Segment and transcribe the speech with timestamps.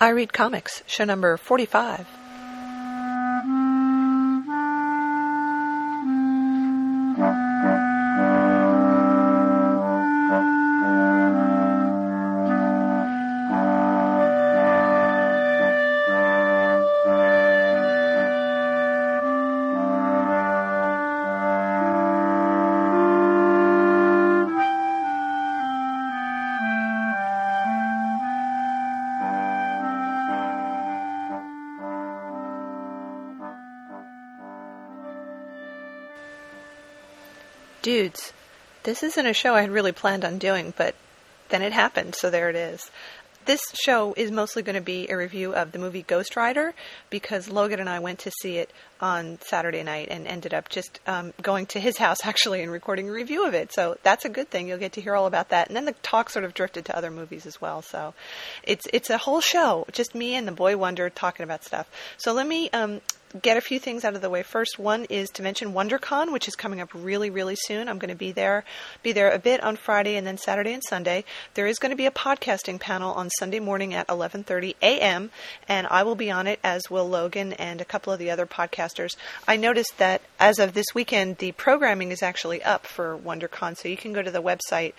[0.00, 2.23] I Read Comics, show number 45.
[39.04, 40.94] Isn't a show I had really planned on doing, but
[41.48, 42.90] then it happened, so there it is.
[43.44, 46.72] This show is mostly going to be a review of the movie Ghost Rider
[47.10, 48.72] because Logan and I went to see it
[49.02, 53.10] on Saturday night and ended up just um, going to his house actually and recording
[53.10, 53.70] a review of it.
[53.70, 54.66] So that's a good thing.
[54.66, 55.68] You'll get to hear all about that.
[55.68, 57.82] And then the talk sort of drifted to other movies as well.
[57.82, 58.14] So
[58.62, 61.90] it's it's a whole show, just me and the boy wonder talking about stuff.
[62.16, 63.02] So let me um,
[63.42, 64.78] get a few things out of the way first.
[64.78, 67.88] One is to mention WonderCon, which is coming up really, really soon.
[67.88, 68.64] I'm going to be there,
[69.02, 71.24] be there a bit on Friday and then Saturday and Sunday.
[71.54, 75.30] There is going to be a podcasting panel on Sunday morning at 11:30 a.m.
[75.68, 78.46] and I will be on it as will Logan and a couple of the other
[78.46, 79.16] podcasters.
[79.48, 83.88] I noticed that as of this weekend, the programming is actually up for WonderCon, so
[83.88, 84.92] you can go to the website.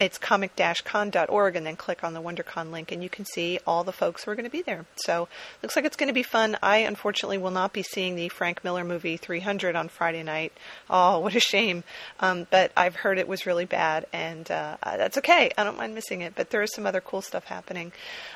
[0.00, 3.92] It's comic-con.org and then click on the WonderCon link, and you can see all the
[3.92, 4.86] folks who are going to be there.
[4.96, 5.28] So
[5.62, 6.58] looks like it's going to be fun.
[6.62, 10.52] I unfortunately will not be seeing the Frank Miller movie 300 on Friday night.
[10.88, 11.84] Oh, what a shame.
[12.18, 15.50] Um, but I've heard it was really bad, and uh, that's okay.
[15.56, 17.92] I don't mind missing it, but there is some other cool stuff happening.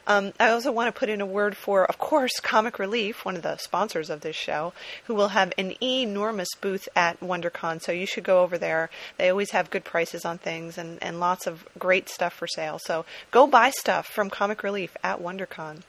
[0.06, 3.36] Um, I also want to put in a word for, of course, Comic Relief, one
[3.36, 4.72] of the sponsors of this show,
[5.05, 8.90] who will have an enormous booth at WonderCon, so you should go over there.
[9.16, 12.78] They always have good prices on things and, and lots of great stuff for sale.
[12.82, 15.82] So go buy stuff from Comic Relief at WonderCon.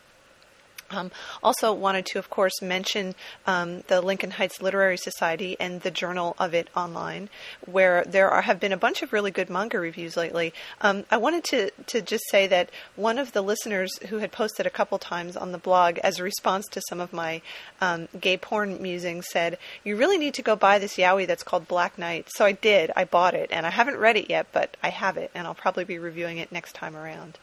[0.95, 1.11] Um,
[1.43, 3.15] also, wanted to, of course, mention
[3.45, 7.29] um, the Lincoln Heights Literary Society and the Journal of it online,
[7.65, 10.53] where there are, have been a bunch of really good manga reviews lately.
[10.81, 14.65] Um, I wanted to, to just say that one of the listeners who had posted
[14.65, 17.41] a couple times on the blog as a response to some of my
[17.81, 21.67] um, gay porn musings said, You really need to go buy this yaoi that's called
[21.67, 22.29] Black Knight.
[22.35, 22.91] So I did.
[22.95, 25.53] I bought it, and I haven't read it yet, but I have it, and I'll
[25.53, 27.37] probably be reviewing it next time around.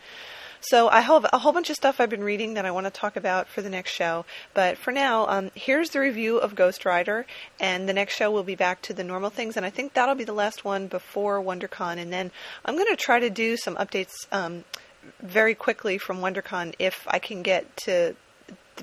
[0.65, 2.91] So I have a whole bunch of stuff I've been reading that I want to
[2.91, 4.25] talk about for the next show.
[4.55, 7.27] But for now, um, here's the review of Ghost Rider,
[7.59, 9.57] and the next show will be back to the normal things.
[9.57, 11.99] And I think that'll be the last one before WonderCon.
[11.99, 12.31] And then
[12.65, 14.65] I'm going to try to do some updates um,
[15.21, 18.15] very quickly from WonderCon if I can get to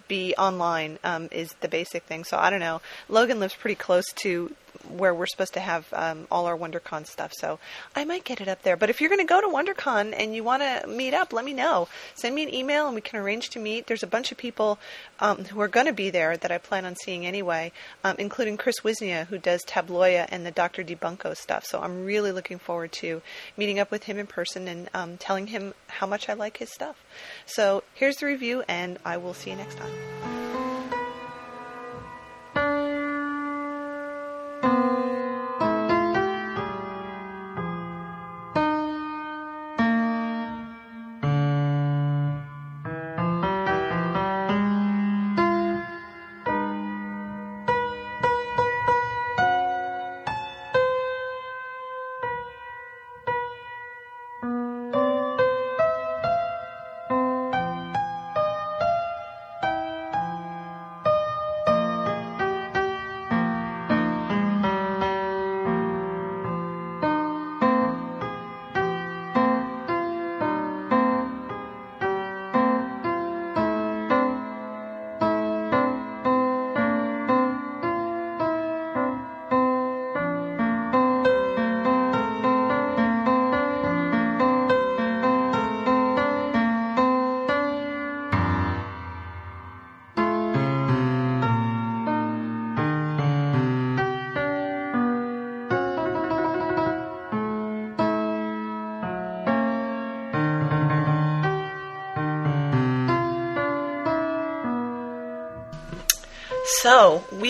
[0.09, 2.25] be online um, is the basic thing.
[2.25, 2.81] So I don't know.
[3.07, 4.53] Logan lives pretty close to
[4.89, 7.31] where we're supposed to have um, all our WonderCon stuff.
[7.37, 7.59] So
[7.95, 8.77] I might get it up there.
[8.77, 11.45] But if you're going to go to WonderCon and you want to meet up, let
[11.45, 11.87] me know.
[12.15, 13.87] Send me an email and we can arrange to meet.
[13.87, 14.79] There's a bunch of people
[15.19, 17.71] um, who are going to be there that I plan on seeing anyway,
[18.03, 20.83] um, including Chris Wisnia, who does Tabloia and the Dr.
[20.83, 21.65] Debunko stuff.
[21.65, 23.21] So I'm really looking forward to
[23.57, 26.71] meeting up with him in person and um, telling him how much I like his
[26.73, 27.03] stuff.
[27.45, 30.38] So here's the review, and I will see you next time.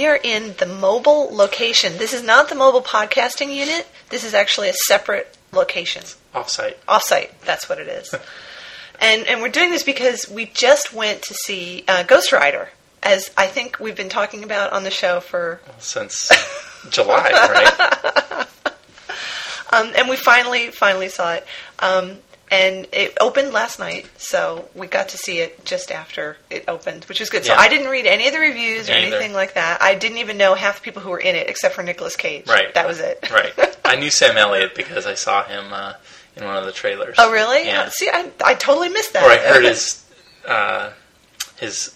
[0.09, 1.97] Are in the mobile location.
[1.97, 3.87] This is not the mobile podcasting unit.
[4.09, 6.03] This is actually a separate location.
[6.33, 6.75] Offsite.
[6.87, 8.13] Offsite, that's what it is.
[8.99, 12.69] and, and we're doing this because we just went to see uh, Ghost Rider,
[13.03, 15.61] as I think we've been talking about on the show for.
[15.77, 16.31] Since
[16.89, 18.47] July, right?
[19.73, 21.45] um, and we finally, finally saw it.
[21.79, 22.17] Um,
[22.51, 27.05] and it opened last night, so we got to see it just after it opened,
[27.05, 27.45] which was good.
[27.45, 29.81] So I didn't read any of the reviews or anything like that.
[29.81, 32.47] I didn't even know half the people who were in it except for Nicolas Cage.
[32.47, 32.73] Right.
[32.73, 33.29] That was it.
[33.31, 33.53] Right.
[33.85, 35.93] I knew Sam Elliott because I saw him uh,
[36.35, 37.15] in one of the trailers.
[37.17, 37.65] oh, really?
[37.65, 37.89] Yeah.
[37.89, 39.23] See, I, I totally missed that.
[39.23, 40.03] Or I heard his
[40.47, 40.91] uh,
[41.57, 41.95] his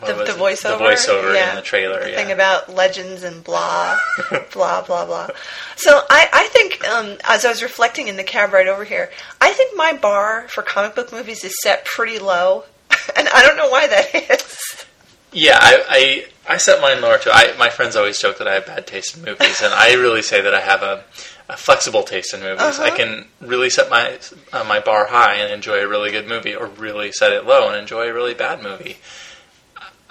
[0.00, 1.50] the, the voiceover, the voiceover yeah.
[1.50, 2.02] in the trailer.
[2.02, 2.16] The yeah.
[2.16, 3.96] thing about legends and blah,
[4.52, 5.28] blah, blah, blah.
[5.76, 9.10] So I, I think, um, as I was reflecting in the cab right over here,
[9.40, 12.64] I think my bar for comic book movies is set pretty low,
[13.16, 14.86] and I don't know why that is.
[15.32, 17.30] Yeah, I, I I set mine lower too.
[17.32, 20.22] I my friends always joke that I have bad taste in movies, and I really
[20.22, 21.02] say that I have a,
[21.48, 22.60] a flexible taste in movies.
[22.60, 22.84] Uh-huh.
[22.84, 24.18] I can really set my
[24.52, 27.68] uh, my bar high and enjoy a really good movie, or really set it low
[27.68, 28.98] and enjoy a really bad movie.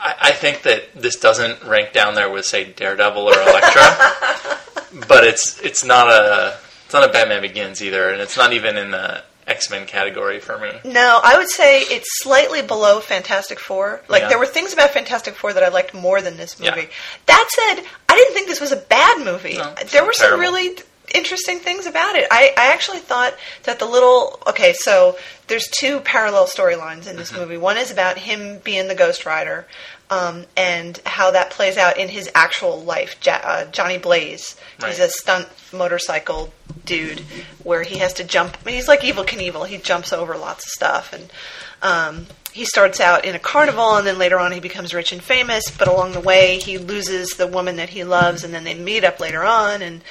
[0.03, 3.81] I, I think that this doesn't rank down there with say Daredevil or Elektra,
[5.07, 8.77] but it's it's not a it's not a Batman Begins either, and it's not even
[8.77, 10.69] in the X Men category for me.
[10.85, 14.01] No, I would say it's slightly below Fantastic Four.
[14.07, 14.29] Like Yeah.
[14.29, 16.81] there were things about Fantastic Four that I liked more than this movie.
[16.81, 16.87] Yeah.
[17.27, 19.55] That said, I didn't think this was a bad movie.
[19.57, 20.41] No, there were some terrible.
[20.41, 20.77] really
[21.13, 22.25] interesting things about it.
[22.31, 23.33] I, I actually thought
[23.63, 25.17] that the little okay, so
[25.47, 27.41] there's two parallel storylines in this Mm-hmm.
[27.41, 27.57] movie.
[27.57, 29.67] One is about him being the Ghost Rider.
[30.13, 33.17] Um, and how that plays out in his actual life.
[33.25, 34.55] Ja- uh, Johnny Blaze,
[34.85, 36.53] he's a stunt motorcycle
[36.85, 37.21] dude
[37.63, 38.57] where he has to jump.
[38.67, 39.65] He's like Evel Knievel.
[39.67, 41.31] He jumps over lots of stuff, and
[41.81, 45.21] um, he starts out in a carnival, and then later on he becomes rich and
[45.21, 45.63] famous.
[45.71, 49.03] But along the way, he loses the woman that he loves, and then they meet
[49.03, 50.01] up later on, and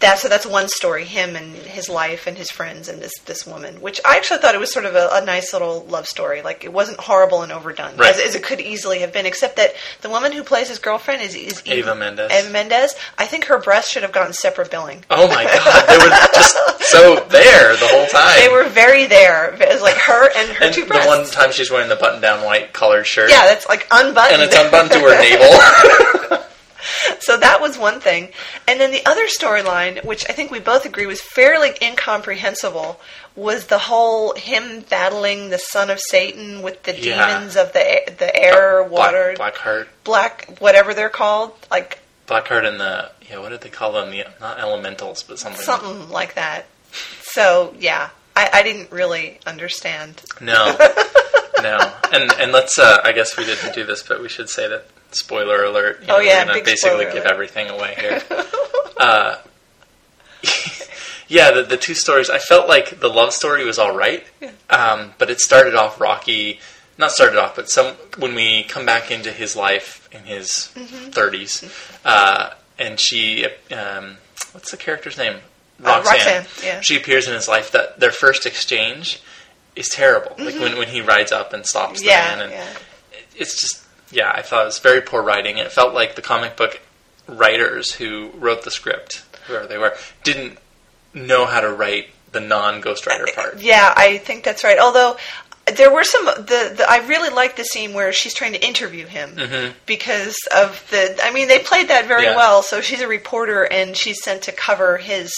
[0.00, 1.04] that's so that's one story.
[1.04, 4.54] Him and his life and his friends and this this woman, which I actually thought
[4.54, 6.42] it was sort of a, a nice little love story.
[6.42, 8.14] Like it wasn't horrible and overdone Right.
[8.14, 9.26] as, as it could easily have been.
[9.26, 12.30] Except that the woman who plays his girlfriend is, is Ava Mendes.
[12.32, 12.94] Ava Mendes.
[13.18, 15.04] I think her breasts should have gotten separate billing.
[15.10, 16.56] Oh my god, they were just
[16.90, 18.40] so there the whole time.
[18.40, 19.54] They were very there.
[19.54, 22.44] It was like her and her and two the one time she's wearing the button-down
[22.44, 23.30] white collared shirt.
[23.30, 24.40] yeah, that's like unbuttoned.
[24.40, 26.42] and it's unbuttoned to her navel.
[27.20, 28.30] so that was one thing.
[28.68, 33.00] And then the other storyline, which I think we both agree was fairly incomprehensible,
[33.34, 37.26] was the whole him battling the son of Satan with the Yeah.
[37.26, 42.80] demons of the the air, water, Black, Blackheart, black, whatever they're called, like Blackheart, and
[42.80, 44.10] the yeah, what did they call them?
[44.10, 45.60] The not elementals, but something.
[45.62, 46.66] something like that.
[47.22, 50.22] So yeah, I, I didn't really understand.
[50.40, 50.76] No,
[51.62, 52.78] no, and and let's.
[52.78, 56.00] Uh, I guess we didn't do this, but we should say that spoiler alert.
[56.02, 57.26] You Oh, yeah, we're gonna basically give alert.
[57.26, 58.22] everything away here.
[58.98, 59.36] uh,
[61.28, 62.30] yeah, the the two stories.
[62.30, 64.24] I felt like the love story was all right,
[64.70, 66.60] um, but it started off rocky.
[66.98, 71.10] Not started off, but some when we come back into his life in his Mm-hmm.
[71.10, 74.16] 30s, uh, and she, um,
[74.52, 75.40] what's the character's name?
[75.84, 76.80] Uh, Roxanne, yeah.
[76.80, 77.70] She appears in his life.
[77.72, 79.20] That their first exchange
[79.74, 80.30] is terrible.
[80.38, 80.60] Like Mm-hmm.
[80.62, 82.66] when when he rides up and stops the Yeah, man, and yeah.
[83.36, 84.30] it's just yeah.
[84.34, 85.58] I thought it was very poor writing.
[85.58, 86.80] It felt like the comic book
[87.26, 89.94] writers who wrote the script, whoever they were,
[90.24, 90.58] didn't
[91.14, 93.58] know how to write the non Ghost Rider part.
[93.60, 94.78] Yeah, I think that's right.
[94.78, 95.16] Although
[95.74, 99.06] there were some, the, the I really liked the scene where she's trying to interview
[99.06, 101.18] him because of the.
[101.22, 102.30] I mean, they played that very Mm-hmm.
[102.32, 102.36] Yeah.
[102.36, 102.62] well.
[102.62, 105.32] So she's a reporter and she's sent to cover his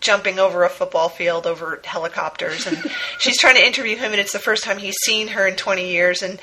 [0.00, 2.78] jumping over a football field over helicopters and
[3.18, 5.90] she's trying to interview him and it's the first time he's seen her in 20
[5.90, 6.38] years and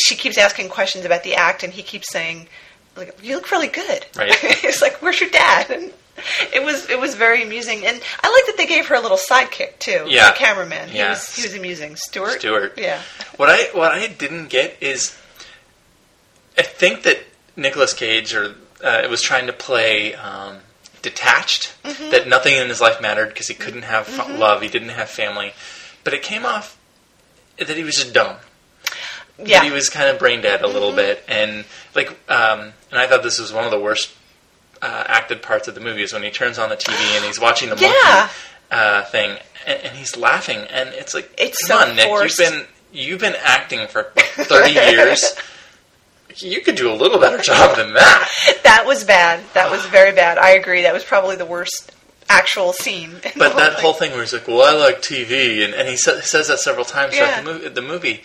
[0.00, 2.48] she keeps asking questions about the act and he keeps saying
[2.96, 4.30] like you look really good Right.
[4.64, 5.92] it's like where's your dad and
[6.52, 9.16] it was it was very amusing and i like that they gave her a little
[9.18, 10.30] sidekick too Yeah.
[10.32, 11.10] the cameraman he Yeah.
[11.10, 12.74] was he was amusing stuart Stewart.
[12.76, 13.00] yeah
[13.36, 15.16] What I what I didn't get is,
[16.56, 17.18] I think that
[17.56, 20.58] Nicolas Cage or uh, was trying to play um,
[21.02, 22.10] detached, Mm-hmm.
[22.10, 25.08] that nothing in his life mattered because he couldn't have fa- love, he didn't have
[25.08, 25.52] family,
[26.04, 26.76] but it came off
[27.58, 28.36] that he was just dumb.
[29.44, 29.64] Yeah Mm-hmm.
[29.66, 31.64] he was kind of brain dead a little bit, and
[31.94, 34.12] like, um, and I thought this was one of the worst
[34.82, 37.40] uh, acted parts of the movie is when he turns on the TV and he's
[37.40, 38.28] watching the monkey Yeah.
[38.70, 42.38] uh, thing, and, and he's laughing, and it's like, It's come so on, Nick, forced.
[42.38, 45.34] you've been you've been acting for thirty years.
[46.36, 48.28] You could do a little better job than that.
[48.64, 51.90] that was bad that was very bad i agree that was probably the worst
[52.28, 53.82] actual scene But that thing.
[53.82, 56.60] whole thing where he's like, "Well, I like TV," and, and he sa- says that
[56.60, 57.40] several times Yeah.
[57.40, 58.22] throughout the movie, the movie.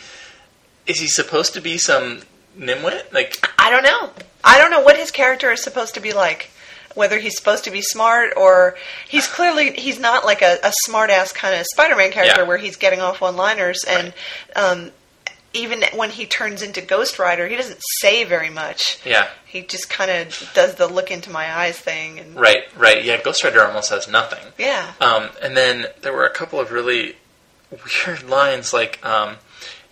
[0.86, 2.22] Is he supposed to be some
[2.58, 3.12] nimwit?
[3.14, 4.12] Like, I don't know.
[4.44, 6.50] I don't know what his character is supposed to be like.
[6.96, 8.76] Whether he's supposed to be smart or
[9.08, 12.48] he's clearly he's not like a, a smart ass kind of Spider-Man character Yeah.
[12.48, 14.14] where he's getting off one-liners and
[14.56, 14.92] um,
[15.56, 19.00] even when he turns into Ghost Rider, he doesn't say very much.
[19.06, 23.04] yeah, He just kind of does the look into my eyes thing and right, right,
[23.04, 23.20] yeah.
[23.22, 24.44] Ghost Rider almost has nothing.
[24.60, 24.94] yeah.
[25.02, 27.16] Um, and then there were a couple of really
[28.06, 29.38] weird lines like um,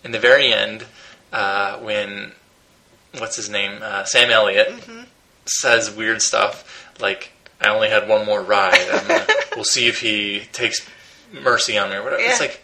[0.04, 0.86] in the very end
[1.34, 2.32] uh, when
[3.18, 5.02] what's his name uh, Sam Elliott Mm-hmm.
[5.46, 8.80] says weird stuff like I only had one more ride.
[8.92, 10.88] I'm gonna, we'll see if he takes
[11.32, 12.22] mercy on me or whatever.
[12.24, 12.62] It's like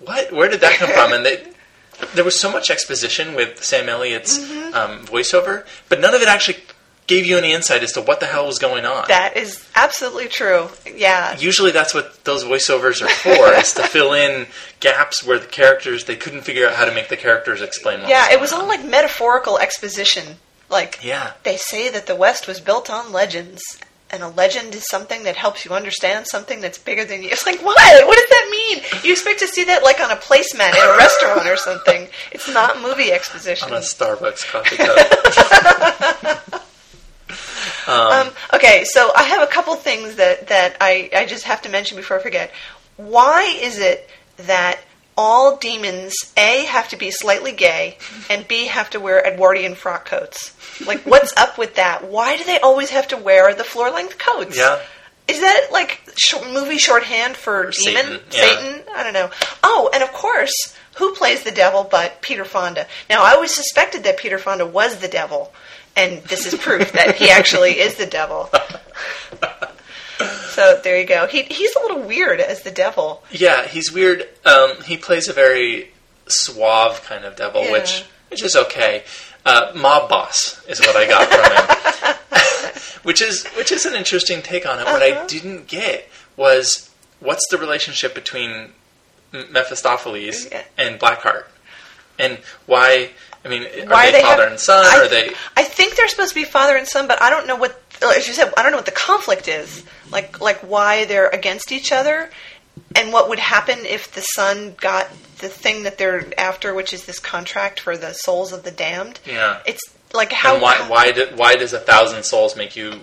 [0.00, 0.32] what?
[0.32, 1.12] Where did that come from?
[1.14, 1.46] And they,
[2.14, 4.74] there was so much exposition with Sam Elliott's Mm-hmm.
[4.74, 6.58] um, voiceover, but none of it actually
[7.06, 9.04] gave you any insight as to what the hell was going on.
[9.08, 10.68] That is absolutely true.
[10.92, 11.36] Yeah.
[11.38, 14.46] Usually, that's what those voiceovers are for: is to fill in
[14.80, 18.00] gaps where the characters they couldn't figure out how to make the characters explain.
[18.00, 20.36] What Yeah, was it was going all like metaphorical exposition.
[20.68, 23.62] Like, yeah, they say that the West was built on legends,
[24.10, 27.28] and a legend is something that helps you understand something that's bigger than you.
[27.32, 27.76] It's like, what?
[28.06, 28.82] What does that mean?
[29.04, 32.08] You expect to see that like on a placemat in a restaurant or something.
[32.32, 33.68] It's not movie exposition.
[33.68, 36.62] on a Starbucks coffee cup.
[37.88, 41.68] Um, okay, so I have a couple things that, that I, I just have to
[41.68, 42.50] mention before I forget.
[42.96, 44.80] Why is it that
[45.18, 47.96] all demons, A, have to be slightly gay,
[48.28, 50.54] and B, have to wear Edwardian frock coats?
[50.86, 52.08] Like, what's up with that?
[52.10, 54.58] Why do they always have to wear the floor length coats?
[54.58, 54.78] yeah,
[55.28, 58.02] Is that like sh- movie shorthand for, For demon?
[58.04, 58.40] Satan, yeah.
[58.40, 58.82] Satan?
[58.94, 59.30] I don't know.
[59.62, 60.52] Oh, and of course,
[60.96, 62.86] who plays the devil but Peter Fonda?
[63.08, 65.52] Now, I always suspected that Peter Fonda was the devil,
[65.96, 68.50] and this is proof that he actually is the devil.
[70.50, 71.26] So there you go.
[71.26, 73.22] He he's a little weird as the devil.
[73.30, 74.26] yeah, he's weird.
[74.46, 75.90] Um, he plays a very
[76.28, 77.72] suave kind of devil, Yeah.
[77.72, 79.04] which which is okay.
[79.44, 81.52] Uh, mob boss is what I got from
[82.08, 84.86] him, which is which is an interesting take on it.
[84.86, 85.22] What Uh-huh.
[85.24, 86.88] I didn't get was
[87.20, 88.72] what's the relationship between
[89.50, 90.62] Mephistopheles Yeah.
[90.78, 91.44] and Blackheart,
[92.18, 93.10] and why?
[93.46, 94.84] I mean, are Why they, they father have- and son?
[94.84, 95.32] I, are they?
[95.56, 97.80] I think they're supposed to be father and son, but I don't know what.
[98.02, 99.84] As you said, I don't know what the conflict is.
[100.10, 102.30] Like like why they're against each other,
[102.94, 107.04] and what would happen if the son got the thing that they're after, which is
[107.06, 109.20] this contract for the souls of the damned.
[109.24, 109.60] Yeah.
[109.66, 109.80] It's
[110.12, 110.88] like how and why?
[110.88, 113.00] Why, do, why does a thousand souls make you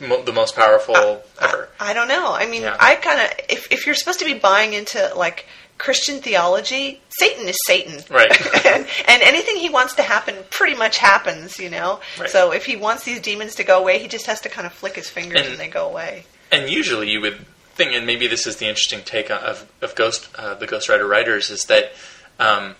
[0.00, 1.68] mo- the most powerful ever?
[1.78, 2.32] I don't know.
[2.32, 2.76] I mean, Yeah.
[2.78, 5.46] I kind of if if you're supposed to be buying into like
[5.80, 8.30] Christian theology, Satan is Satan, Right.
[8.66, 12.00] and, and anything he wants to happen pretty much happens, you know.
[12.18, 12.28] Right.
[12.28, 14.74] So if he wants these demons to go away, he just has to kind of
[14.74, 16.26] flick his fingers and, And- they go away.
[16.52, 17.46] And usually, you would
[17.76, 21.06] think, and maybe this is the interesting take of of Ghost uh, the Ghost Rider
[21.06, 21.92] writers, is that
[22.38, 22.74] um,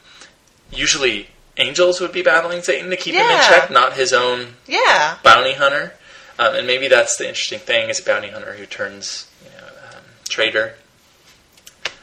[0.73, 5.16] usually angels would be battling Satan to keep him in check, not his own Yeah,
[5.23, 5.95] bounty hunter.
[6.38, 9.66] Um, and maybe that's the interesting thing: is a bounty hunter who turns you know,
[9.66, 10.75] um, traitor.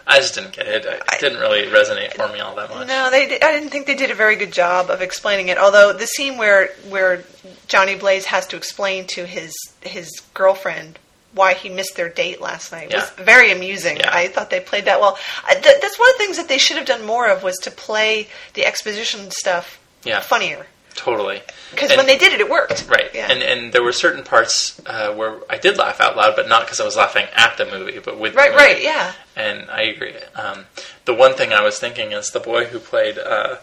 [0.09, 0.85] I just didn't get it.
[0.85, 2.87] It I- didn't really resonate for me all that much.
[2.87, 3.25] no, they.
[3.41, 5.57] I didn't think they did a very good job of explaining it.
[5.57, 7.23] Although the scene where where
[7.67, 10.97] Johnny Blaze has to explain to his his girlfriend
[11.33, 13.97] why he missed their date last night was very amusing.
[13.97, 14.09] Yeah.
[14.11, 15.17] I thought they played that well.
[15.45, 17.57] I, th- that's one of the things that they should have done more of was
[17.57, 20.21] to play the exposition stuff Yeah.
[20.21, 20.65] funnier.
[20.97, 21.41] Totally.
[21.71, 22.87] Because when they did it, it worked.
[22.89, 23.27] Right, Yeah.
[23.31, 26.63] and and there were certain parts uh, where I did laugh out loud, but not
[26.65, 28.73] because I was laughing at the movie, but with right, the movie.
[28.73, 29.13] right, yeah.
[29.35, 30.15] And I agree.
[30.35, 30.65] Um,
[31.05, 33.57] the one thing I was thinking is the boy who played uh,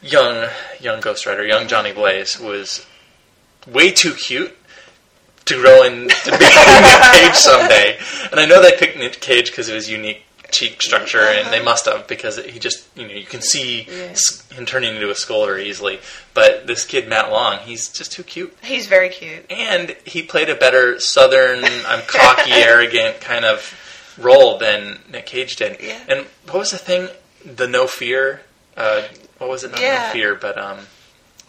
[0.00, 0.48] young
[0.80, 2.86] young Ghost Rider, young Johnny Blaze, was
[3.66, 4.56] way too cute
[5.44, 7.98] to grow into being Nick Cage someday.
[8.30, 11.62] And I know they picked Nick Cage because of his unique cheek structure, and they
[11.62, 13.86] must have because he just you know you can see.
[13.90, 14.14] Yeah.
[14.54, 15.98] him turning into a skull very easily.
[16.34, 18.56] But this kid Matt Long, he's just too cute.
[18.62, 19.50] He's very cute.
[19.50, 23.74] And he played a better southern, I'm cocky, arrogant kind of
[24.18, 25.80] role than Nick Cage did.
[25.80, 25.98] Yeah.
[26.08, 27.08] And what was the thing?
[27.44, 28.42] The no fear.
[28.76, 29.02] Uh,
[29.38, 29.70] what was it?
[29.72, 30.04] Not Yeah.
[30.06, 30.78] no fear, but um,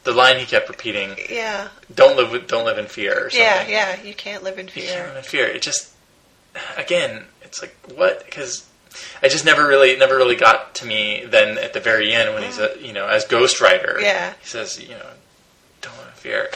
[0.05, 3.39] the line he kept repeating: Yeah, "Don't live, with, don't live in fear." Or something.
[3.41, 4.01] yeah, yeah.
[4.01, 5.07] You can't live in You can't fear.
[5.07, 5.45] live in fear.
[5.47, 5.91] It just,
[6.77, 8.23] again, it's like what?
[8.25, 8.65] Because
[9.21, 11.23] I just never really, never really got to me.
[11.25, 14.33] Then at the very end, when he's a, you know, as Ghost Rider, Yeah.
[14.41, 15.05] he says, you know,
[15.81, 16.49] don't live in fear.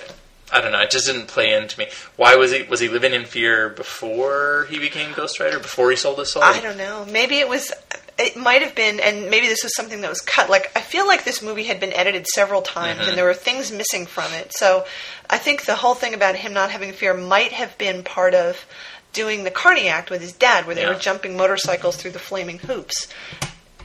[0.52, 0.80] I don't know.
[0.80, 1.88] It just didn't play into me.
[2.16, 2.64] Why was he?
[2.64, 5.60] Was he living in fear before he became Ghost Rider?
[5.60, 6.42] Before he sold his soul?
[6.44, 7.06] I don't know.
[7.12, 7.72] Maybe it was.
[8.20, 10.50] It might have been, and maybe this was something that was cut.
[10.50, 13.10] Like I feel like this movie had been edited several times, Mm-hmm.
[13.10, 14.54] and there were things missing from it.
[14.56, 14.86] So
[15.30, 18.66] I think the whole thing about him not having fear might have been part of
[19.14, 20.90] doing the Carney Act with his dad, where they Yeah.
[20.90, 23.08] were jumping motorcycles through the flaming hoops.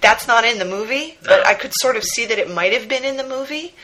[0.01, 2.89] That's not in the movie, but I could sort of see that it might have
[2.89, 3.75] been in the movie.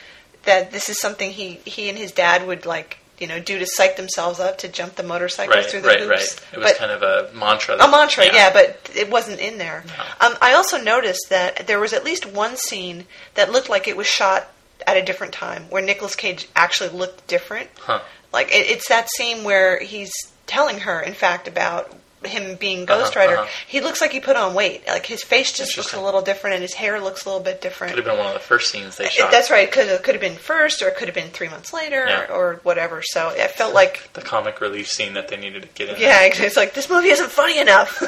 [0.45, 2.99] That this is something he he and his dad would like.
[3.21, 5.99] You know, do to psych themselves up to jump the motorcycles Right, through the right,
[5.99, 6.09] hoops.
[6.09, 6.40] right.
[6.52, 7.75] It was But- kind of a mantra.
[7.75, 8.50] a mantra, yeah.
[8.52, 9.83] but it wasn't in there.
[10.21, 13.97] Um, I also noticed that there was at least one scene that looked like it
[13.97, 14.47] was shot
[14.87, 17.68] at a different time, where Nicolas Cage actually looked different.
[17.80, 17.99] Huh.
[18.33, 20.12] Like it, it's that scene where he's
[20.49, 23.49] telling her, in fact, about him being uh-huh, Ghost Rider, uh-huh.
[23.69, 24.87] he looks like he put on weight.
[24.88, 27.61] Like his face just looks a little different, and his hair looks a little bit
[27.61, 27.95] different.
[27.95, 29.31] Could have been one of the first scenes they uh, shot.
[29.31, 29.71] That's right.
[29.71, 32.33] Could it could have been first, or it could have been three months later, Yeah.
[32.33, 33.02] or whatever.
[33.05, 36.00] So it felt like, the comic relief scene that they needed to get in.
[36.00, 38.02] yeah, it's like this movie isn't funny enough.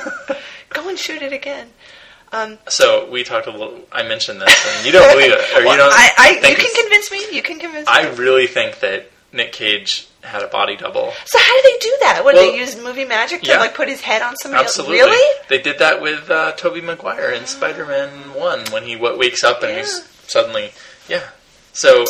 [0.70, 1.68] Go and shoot it again.
[2.32, 3.80] Um, so we talked a little.
[3.90, 5.92] I mentioned this, and you don't believe it, or Well, you don't.
[5.92, 7.36] I, I, you can convince me.
[7.36, 7.92] You can convince me.
[7.92, 11.12] I really think that Nick Cage had a body double.
[11.24, 12.20] So how do they do that?
[12.24, 13.58] What Well, they use movie magic to yeah.
[13.58, 14.64] like put his head on somebody?
[14.64, 14.78] else?
[14.78, 14.98] Absolutely.
[15.00, 15.40] Really?
[15.48, 19.62] They did that with uh, Tobey Maguire in Spider-Man One when he w- wakes up
[19.62, 20.72] and he's suddenly,
[21.08, 21.22] yeah.
[21.72, 22.04] So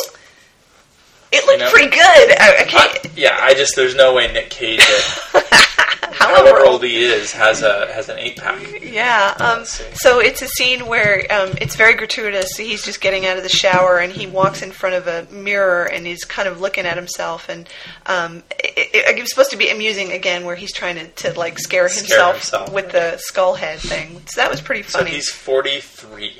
[1.31, 1.69] It looked know?
[1.71, 1.99] pretty good.
[2.01, 4.81] I, I yeah, I just there's no way Nick Cage,
[5.33, 5.70] at
[6.11, 8.59] however old he is, has a has an eight pack.
[8.81, 9.35] Yeah.
[9.39, 12.57] Um, so it's a scene where um, it's very gratuitous.
[12.57, 15.85] He's just getting out of the shower and he walks in front of a mirror
[15.85, 17.49] and he's kind of looking at himself.
[17.49, 17.69] And
[18.07, 21.37] um, it, it, it was supposed to be amusing again, where he's trying to, to
[21.39, 22.73] like scare, Scare himself, himself.
[22.73, 24.21] with the skull head thing.
[24.27, 25.09] So that was pretty funny.
[25.09, 26.33] So he's 43,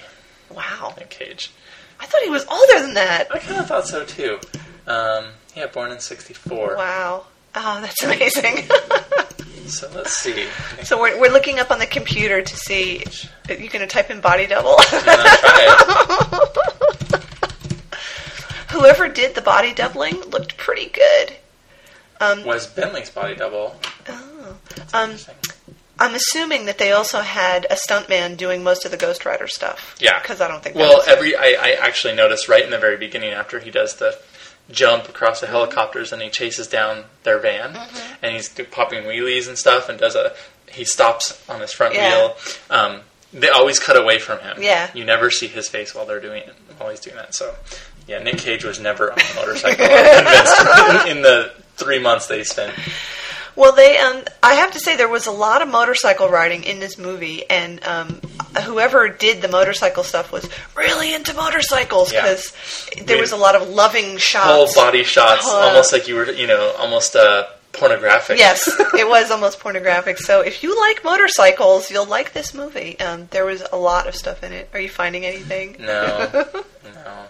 [0.49, 0.93] wow.
[0.97, 1.51] Nick Cage.
[1.99, 3.27] I thought he was older than that.
[3.33, 4.39] I kind of thought so too.
[4.87, 5.25] Um,
[5.55, 6.75] yeah, born in '64.
[6.75, 7.25] Wow.
[7.53, 8.67] Oh, that's amazing.
[9.67, 10.47] So let's see.
[10.83, 13.03] so we're, we're looking up on the computer to see.
[13.47, 14.75] Are you going to type in body double?
[14.77, 17.23] I'm try it.
[18.71, 21.33] Whoever did the body doubling looked pretty good.
[22.19, 23.75] Um, Was Bentley's body double?
[24.09, 24.57] oh.
[24.93, 25.15] um,
[25.99, 29.95] I'm assuming that they also had a stuntman doing most of the Ghost Rider stuff.
[29.99, 30.19] Yeah.
[30.19, 30.75] because I don't think.
[30.75, 33.95] Well, that every I, I actually noticed right in the very beginning after he does
[33.97, 34.17] the
[34.71, 38.25] jump across the helicopters and he chases down their van Mm-hmm.
[38.25, 40.33] and he's popping wheelies and stuff and does a
[40.71, 42.09] he stops on his front Yeah.
[42.15, 42.35] wheel.
[42.69, 43.01] Um,
[43.33, 44.57] they always cut away from him.
[44.61, 44.89] Yeah.
[44.93, 47.33] you never see his face while they're doing it while he's doing that.
[47.35, 47.53] So,
[48.07, 49.83] yeah, Nick Cage was never on a motorcycle.
[51.11, 52.73] In the three months they spent.
[53.55, 53.97] Well, they.
[53.97, 57.49] Um, I have to say there was a lot of motorcycle riding in this movie,
[57.49, 58.21] and um,
[58.63, 62.21] whoever did the motorcycle stuff was really into motorcycles Yeah.
[62.21, 62.53] because
[63.05, 66.31] there was a lot of loving shots, Whole body shots, Uh, almost like you were,
[66.31, 68.37] you know, almost uh, pornographic.
[68.37, 70.17] Yes, it was almost pornographic.
[70.17, 72.99] So if you like motorcycles, you'll like this movie.
[72.99, 74.69] Um, there was a lot of stuff in it.
[74.73, 75.75] Are you finding anything?
[75.79, 76.29] No,
[76.83, 77.27] no.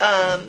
[0.00, 0.48] Um,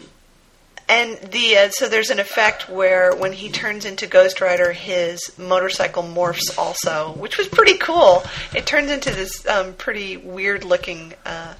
[0.89, 5.19] and the uh, so there's an effect where when he turns into Ghost Rider, his
[5.37, 8.23] motorcycle morphs also, which was pretty cool.
[8.55, 11.53] It turns into this um, pretty weird looking uh,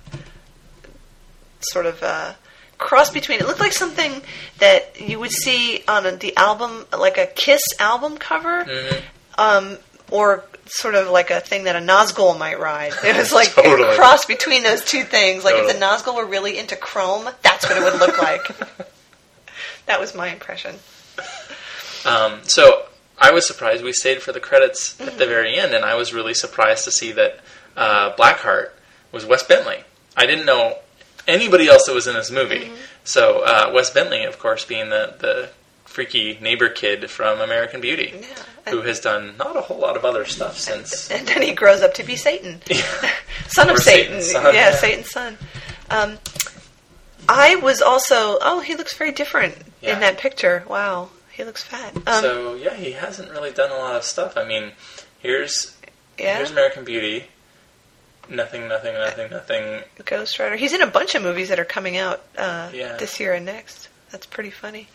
[1.62, 2.02] sort of.
[2.04, 2.34] Uh,
[2.80, 4.22] Cross between it looked like something
[4.60, 9.02] that you would see on a, the album, like a Kiss album cover, Mhm.
[9.40, 9.78] um,
[10.12, 12.94] or sort of like a thing that a Nazgul might ride.
[13.04, 13.82] It was like Totally.
[13.90, 15.44] a cross between those two things.
[15.44, 15.88] Like if the Totally.
[15.98, 18.42] Nazgul were really into chrome, that's what it would look like.
[19.88, 20.76] that was my impression.
[22.06, 22.86] Um, so
[23.18, 23.84] I was surprised.
[23.84, 25.18] We stayed for the credits at Mm-hmm.
[25.18, 27.40] the very end, and I was really surprised to see that
[27.76, 28.70] uh, Blackheart
[29.12, 29.84] was Wes Bentley.
[30.16, 30.76] I didn't know
[31.28, 32.66] anybody else that was in this movie.
[32.66, 32.76] Mm-hmm.
[33.04, 35.50] So uh, Wes Bentley, of course, being the the
[35.86, 38.72] freaky neighbor kid from American Beauty, Yeah.
[38.72, 41.10] who has done not a whole lot of other stuff since.
[41.10, 42.62] And then he grows up to be Satan,
[43.48, 44.22] son of Satan.
[44.22, 44.76] Satan's son, yeah, yeah.
[44.76, 45.38] Satan's son.
[45.90, 46.18] Um,
[47.30, 48.38] I was also.
[48.42, 49.94] Oh, he looks very different Yeah.
[49.94, 50.64] in that picture.
[50.68, 51.96] Wow, he looks fat.
[52.08, 54.36] Um, so yeah, he hasn't really done a lot of stuff.
[54.38, 54.72] I mean,
[55.20, 55.76] here's
[56.18, 57.26] yeah, here's American Beauty.
[58.30, 59.84] Nothing, nothing, nothing, nothing.
[60.04, 60.58] Ghost Rider.
[60.58, 62.98] He's in a bunch of movies that are coming out uh, Yeah.
[62.98, 63.88] this year and next.
[64.12, 64.90] That's pretty funny.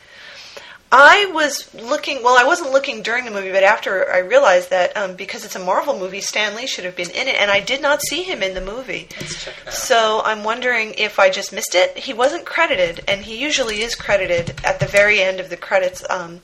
[0.94, 2.22] I was looking.
[2.22, 5.57] Well, I wasn't looking during the movie, but after I realized that um, because it's
[5.57, 8.22] a Marvel movie, Stan Lee should have been in it, and I did not see
[8.22, 9.09] him in the movie.
[9.18, 9.72] Let's check it out.
[9.72, 11.96] So I'm wondering if I just missed it.
[11.96, 16.05] He wasn't credited, and he usually is credited at the very end of the credits
[16.11, 16.42] um,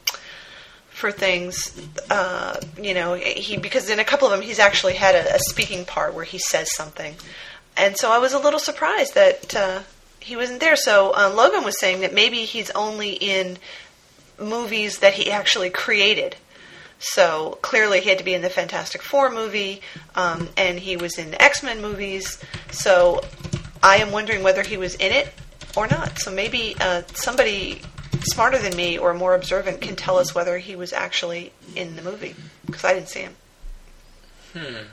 [0.88, 1.78] for things.
[2.08, 5.38] Uh, you know, he because in a couple of them he's actually had a, a
[5.40, 7.16] speaking part where he says something,
[7.76, 9.80] and so I was a little surprised that uh,
[10.20, 10.76] he wasn't there.
[10.76, 13.58] So uh, Logan was saying that maybe he's only in
[14.40, 16.36] movies that he actually created.
[16.98, 19.82] So clearly, he had to be in the Fantastic Four movie,
[20.16, 22.42] um, and he was in the X Men movies.
[22.70, 23.22] So
[23.82, 25.32] I am wondering whether he was in it
[25.76, 26.18] or not.
[26.18, 27.82] So maybe uh, somebody
[28.22, 32.02] smarter than me or more observant can tell us whether he was actually in the
[32.02, 32.34] movie
[32.66, 33.36] because I didn't see him.
[34.54, 34.86] Hmm.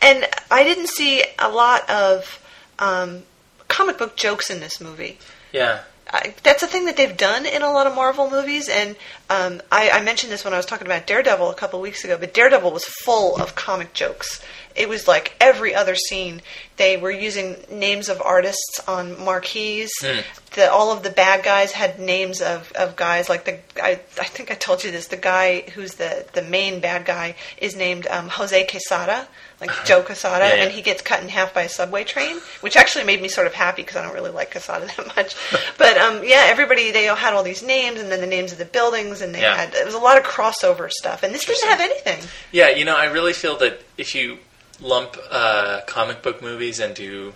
[0.00, 2.42] And I didn't see a lot of
[2.78, 3.22] um,
[3.68, 5.18] comic book jokes in this movie.
[5.52, 5.80] Yeah.
[6.10, 8.96] I, that's a thing that they've done in a lot of Marvel movies, and
[9.28, 12.16] um, I, I mentioned this when I was talking about Daredevil a couple weeks ago.
[12.18, 14.42] But Daredevil was full of comic jokes.
[14.74, 16.40] It was like every other scene,
[16.76, 19.90] they were using names of artists on marquees.
[20.00, 20.20] Hmm.
[20.54, 24.24] The, all of the bad guys had names of, of guys like the I, I
[24.24, 25.08] think I told you this.
[25.08, 29.28] The guy who's the, the main bad guy is named um, Jose Quesada,
[29.60, 30.62] like Joe Quesada, Yeah, yeah.
[30.64, 33.46] and he gets cut in half by a subway train, which actually made me sort
[33.46, 35.34] of happy because I don't really like Quesada that much.
[35.76, 38.58] but um, yeah, everybody they all had all these names and then the names of
[38.58, 39.56] the buildings, and they Yeah.
[39.56, 42.20] had it was a lot of crossover stuff, and this didn't have anything.
[42.52, 44.38] Yeah, you know, I really feel that if you
[44.80, 47.34] lump uh, comic book movies into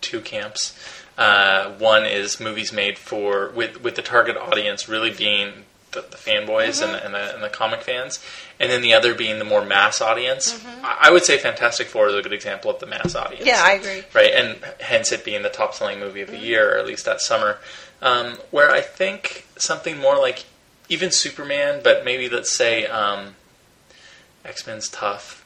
[0.00, 0.78] two camps,
[1.18, 5.64] uh, one is movies made for with with the target audience really being
[6.02, 8.22] the, the fanboys and, the, and, the, and the comic fans,
[8.60, 10.64] and then the other being the more mass audience.
[10.82, 13.46] I, I would say Fantastic Four is a good example of the mass audience.
[13.46, 14.02] Yeah, I agree.
[14.14, 14.32] right?
[14.32, 17.20] And hence it being the top selling movie of the year, or at least that
[17.20, 17.58] summer.
[18.00, 20.44] Um, where I think something more like
[20.88, 23.34] even Superman, but maybe let's say um,
[24.44, 25.44] X Men's tough.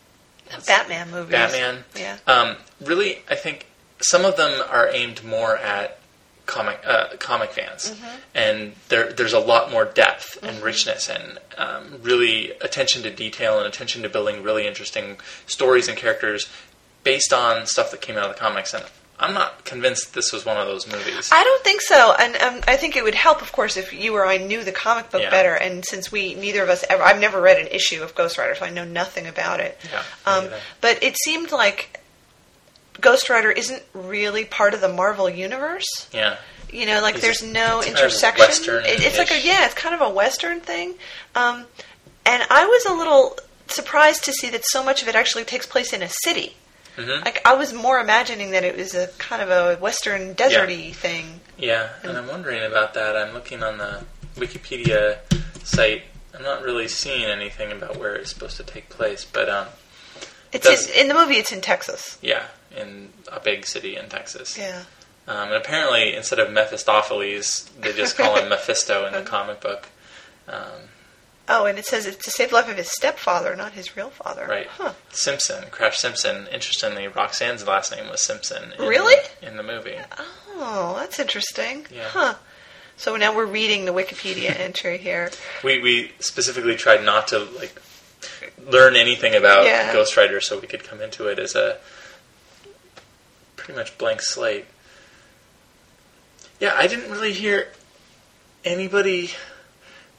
[0.67, 1.33] Batman movies.
[1.33, 1.85] Batman.
[1.97, 2.19] Yeah.
[2.27, 3.67] Um, really, I think
[4.01, 5.99] some of them are aimed more at
[6.47, 8.17] comic uh, comic fans, Mm-hmm.
[8.35, 13.59] and there there's a lot more depth and richness and um, really attention to detail
[13.59, 16.49] and attention to building really interesting stories and characters
[17.05, 18.73] based on stuff that came out of the comics.
[18.75, 18.85] And
[19.21, 21.31] I'm not convinced this was one of those movies.
[21.33, 24.15] I don't think so, and um, I think it would help, of course, if you
[24.17, 25.31] or I knew the comic book Yeah.
[25.31, 25.55] better.
[25.55, 28.57] And since we neither of us ever, I've never read an issue of Ghost Rider,
[28.57, 29.79] so I know nothing about it.
[29.93, 30.49] Yeah, um,
[30.81, 32.01] but it seemed like
[33.01, 36.09] Ghost Rider isn't really part of the Marvel universe.
[36.13, 36.37] yeah.
[36.71, 38.47] You know, like there's no kind of intersection.
[38.47, 39.01] Western-ish.
[39.01, 40.95] It, it's like a yeah, it's kind of a Western thing.
[41.35, 41.67] Um,
[42.25, 43.37] and I was a little
[43.69, 46.57] surprised to see that so much of it actually takes place in a city.
[46.97, 47.25] Mhm.
[47.27, 51.41] Like I was more imagining that it was a kind of a Western deserty thing.
[51.59, 53.17] Yeah, and I'm wondering about that.
[53.19, 54.05] I'm looking on the
[54.37, 55.19] Wikipedia
[55.65, 56.03] site.
[56.35, 59.67] I'm not really seeing anything about where it's supposed to take place, but um,
[60.53, 61.35] It's in, in the movie.
[61.37, 62.17] It's in Texas.
[62.23, 62.45] yeah,
[62.77, 64.57] in a big city in Texas.
[64.59, 64.83] Yeah.
[65.29, 69.89] Um, and apparently, instead of Mephistopheles, they just call him Mephisto in the comic book.
[70.49, 70.89] Um,
[71.49, 74.11] Oh, and it says it's to save the life of his stepfather, not his real
[74.11, 74.47] father.
[74.47, 74.69] right.
[74.69, 74.93] Huh.
[75.11, 76.47] Simpson, Crash Simpson.
[76.53, 78.73] Interestingly, Roxanne's last name was Simpson.
[78.79, 79.17] In, Really?
[79.43, 79.97] In the movie.
[80.55, 81.85] Oh, that's interesting.
[81.93, 82.05] Yeah.
[82.09, 82.35] Huh.
[82.97, 85.31] So now we're reading the Wikipedia entry here.
[85.65, 87.83] We we specifically tried not to like
[88.65, 89.93] learn anything about Yeah.
[89.93, 91.79] Ghost Rider, so we could come into it as a
[93.62, 94.66] pretty much blank slate.
[96.61, 97.68] Yeah, I didn't really hear
[98.64, 99.31] anybody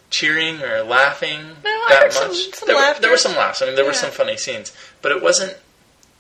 [0.09, 2.53] cheering or laughing I that heard some- much.
[2.53, 3.61] some there, were- there were some laughs.
[3.61, 5.55] I mean, there were some funny scenes, but it wasn't.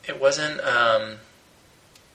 [0.07, 0.59] It wasn't.
[0.61, 1.17] Um,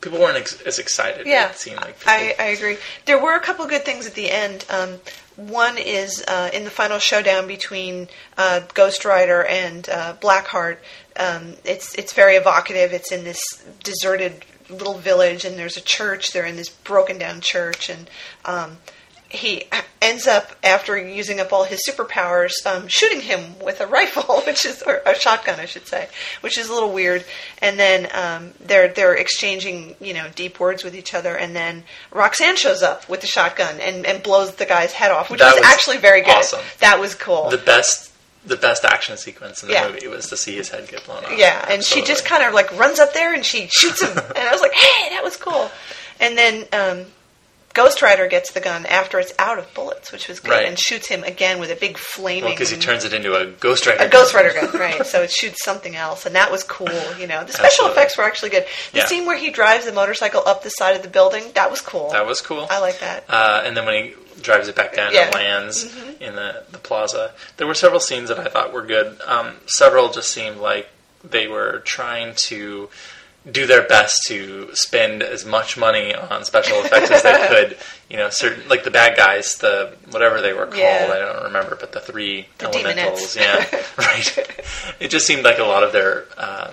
[0.00, 1.26] people weren't ex- as excited.
[1.26, 2.76] Yeah, it seemed like people, I, I agree.
[3.06, 4.64] There were a couple good things at the end.
[4.70, 4.96] Um,
[5.36, 10.78] one is uh, in the final showdown between uh, Ghost Rider and uh, Blackheart.
[11.16, 12.92] Um, it's it's very evocative.
[12.92, 13.40] It's in this
[13.82, 16.33] deserted little village, and there's a church.
[16.33, 18.09] They're in this broken down church, and
[18.44, 18.78] um,
[19.31, 19.64] he
[20.00, 24.64] ends up after using up all his superpowers, um, shooting him with a rifle, which
[24.64, 26.09] is or a shotgun, I should say,
[26.40, 27.24] which is a little weird.
[27.61, 31.85] And then um, they're they're exchanging you know deep words with each other, and then
[32.11, 35.54] Roxanne shows up with the shotgun and, and blows the guy's head off, which That
[35.54, 36.31] was, was actually very good.
[36.37, 36.61] awesome.
[36.81, 37.50] That was cool.
[37.50, 38.07] the best.
[38.46, 39.88] The best action sequence in the Yeah.
[39.88, 41.37] movie was to see his head get blown off.
[41.37, 44.38] Yeah, and she just kind of like runs up there and she shoots him, and
[44.38, 45.70] I was like, "Hey, that was cool."
[46.20, 47.07] And then um,
[47.78, 50.66] Ghost Rider gets the gun after it's out of bullets, which was good, Right.
[50.66, 52.50] and shoots him again with a big flaming.
[52.50, 54.02] because he turns it into a Ghost Rider.
[54.04, 55.06] a Ghost Rider gun, right?
[55.06, 56.88] So it shoots something else, and that was cool.
[57.18, 57.92] You know, the special Absolutely.
[57.92, 58.66] effects were actually good.
[58.92, 59.06] The Yeah.
[59.06, 62.10] scene where he drives the motorcycle up the side of the building, that was cool.
[62.10, 62.66] That was cool.
[62.70, 63.24] I like that.
[63.28, 65.30] Uh, and then when he drives it back down Yeah.
[65.30, 65.36] Mm-hmm.
[65.36, 65.84] and lands
[66.20, 69.20] in the, the plaza, there were several scenes that I thought were good.
[69.26, 70.88] Um, several just seemed like
[71.24, 72.88] they were trying to
[73.50, 77.76] do their best to spend as much money on special effects as they could.
[78.11, 81.11] You know, certain like the bad guys, the whatever they were called, Yeah.
[81.12, 83.72] I don't remember, but the three The elementals, demonettes.
[83.72, 84.64] yeah, right.
[85.00, 86.70] It just seemed like a lot of their um,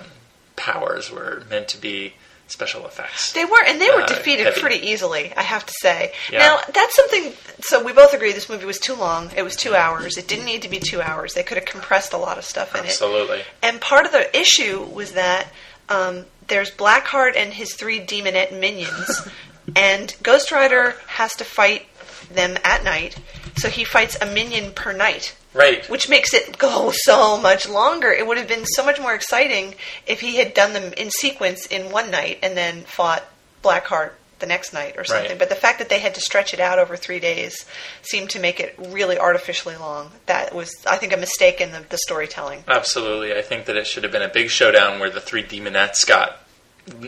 [0.56, 2.14] powers were meant to be
[2.48, 3.32] special effects.
[3.32, 4.60] They were, and they were Uh, defeated heavy.
[4.60, 6.12] pretty easily, I have to say.
[6.32, 6.38] Yeah.
[6.38, 7.32] Now, that's something.
[7.60, 9.30] So we both agree this movie was too long.
[9.36, 10.16] It was two hours.
[10.16, 11.34] It didn't need to be two hours.
[11.34, 12.86] They could have compressed a lot of stuff in it.
[12.86, 13.42] Absolutely.
[13.62, 15.48] And part of the issue was that
[15.88, 19.28] um, there's Blackheart and his three demonette minions,
[19.76, 21.86] and Ghost Rider has to fight
[22.32, 23.16] them at night.
[23.56, 25.88] So he fights a minion per night, Right.
[25.88, 28.10] which makes it go so much longer.
[28.12, 29.74] It would have been so much more exciting
[30.06, 33.24] if he had done them in sequence in one night and then fought
[33.62, 35.30] Blackheart the next night or something.
[35.30, 35.38] Right.
[35.38, 37.64] But the fact that they had to stretch it out over three days
[38.02, 40.10] seemed to make it really artificially long.
[40.26, 42.64] That was, I think, a mistake in the, the storytelling.
[42.68, 43.34] Absolutely.
[43.34, 46.42] I think that it should have been a big showdown where the three demonettes got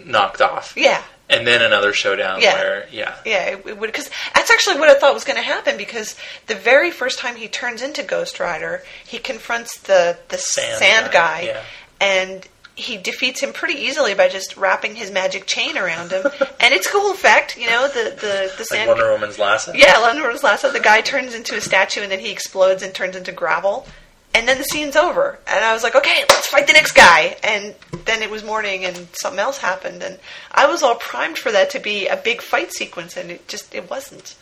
[0.06, 0.74] knocked off.
[0.76, 1.02] Yeah.
[1.30, 2.54] And then another showdown Yeah.
[2.54, 3.14] where, yeah.
[3.26, 5.76] Yeah, it, it would because that's actually what I thought was going to happen.
[5.76, 10.78] Because the very first time he turns into Ghost Rider, he confronts the the Sand
[10.78, 11.62] sand, guy, guy, yeah.
[12.00, 16.24] and he defeats him pretty easily by just wrapping his magic chain around him.
[16.60, 17.88] and it's a cool effect, you know.
[17.88, 18.88] The the the Like sand.
[18.88, 19.72] Wonder Woman's lasso.
[19.74, 20.70] yeah, Leonard's lasso.
[20.70, 23.86] The guy turns into a statue, and then he explodes and turns into gravel.
[24.34, 27.36] And then the scene's over, and I was like, "Okay, let's fight the next guy."
[27.42, 30.18] And then it was morning, and something else happened, and
[30.52, 33.74] I was all primed for that to be a big fight sequence, and it just
[33.74, 34.36] it wasn't.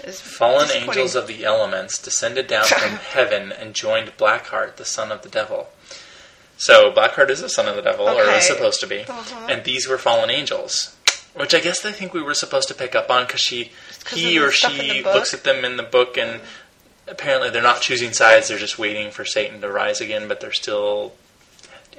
[0.00, 4.84] It was Fallen angels of the elements descended down from heaven and joined Blackheart, the
[4.84, 5.68] son of the devil.
[6.62, 9.46] So Blackheart is the son of the devil, or is supposed to be, Uh-huh.
[9.48, 10.94] and these were fallen angels,
[11.34, 13.72] which I guess they think we were supposed to pick up on because she,
[14.04, 16.40] 'cause he or she looks at them in the book, and
[17.08, 20.52] apparently they're not choosing sides; they're just waiting for Satan to rise again, but they're
[20.52, 21.14] still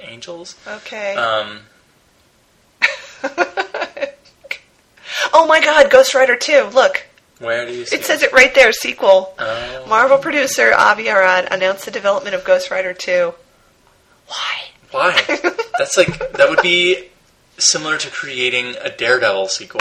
[0.00, 0.54] angels.
[0.66, 1.14] Okay.
[1.14, 1.66] Um,
[5.34, 6.70] oh my God, Ghost Rider two.
[6.72, 7.04] Look,
[7.38, 8.72] where do you see it says it right there.
[8.72, 9.34] Sequel.
[9.38, 9.84] Oh.
[9.86, 13.34] Marvel producer Avi Arad announced the development of Ghost Rider two.
[14.26, 14.60] Why?
[14.90, 15.12] Why?
[15.78, 17.08] That's like that would be
[17.58, 19.80] similar to creating a Daredevil sequel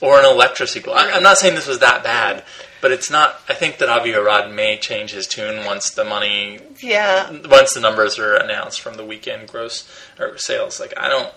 [0.00, 0.94] or an Elektra sequel.
[0.94, 2.44] I, I'm not saying this was that bad,
[2.80, 3.40] but it's not.
[3.48, 7.30] I think that Avi Arad may change his tune once the money, Yeah.
[7.48, 10.80] once the numbers are announced from the weekend gross or sales.
[10.80, 11.32] Like I don't,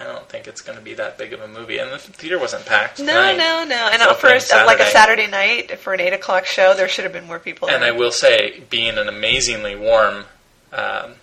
[0.00, 1.78] I don't think it's going to be that big of a movie.
[1.78, 3.00] And the theater wasn't packed.
[3.00, 3.36] No, tonight.
[3.38, 3.88] no, no.
[3.92, 4.90] And for a, like a Saturday.
[4.92, 7.68] Saturday night for an eight o'clock show, there should have been more people.
[7.68, 7.92] And there.
[7.92, 10.24] I will say, being an amazingly warm
[10.72, 11.14] um,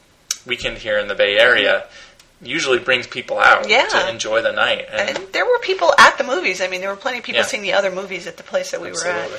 [0.46, 1.86] weekend here in the Bay Area,
[2.42, 3.88] usually brings people out Yeah.
[3.88, 4.88] to enjoy the night.
[4.92, 6.62] And, And there were people at the movies.
[6.62, 7.48] I mean, there were plenty of people Yeah.
[7.48, 9.30] seeing the other movies at the place that we were at.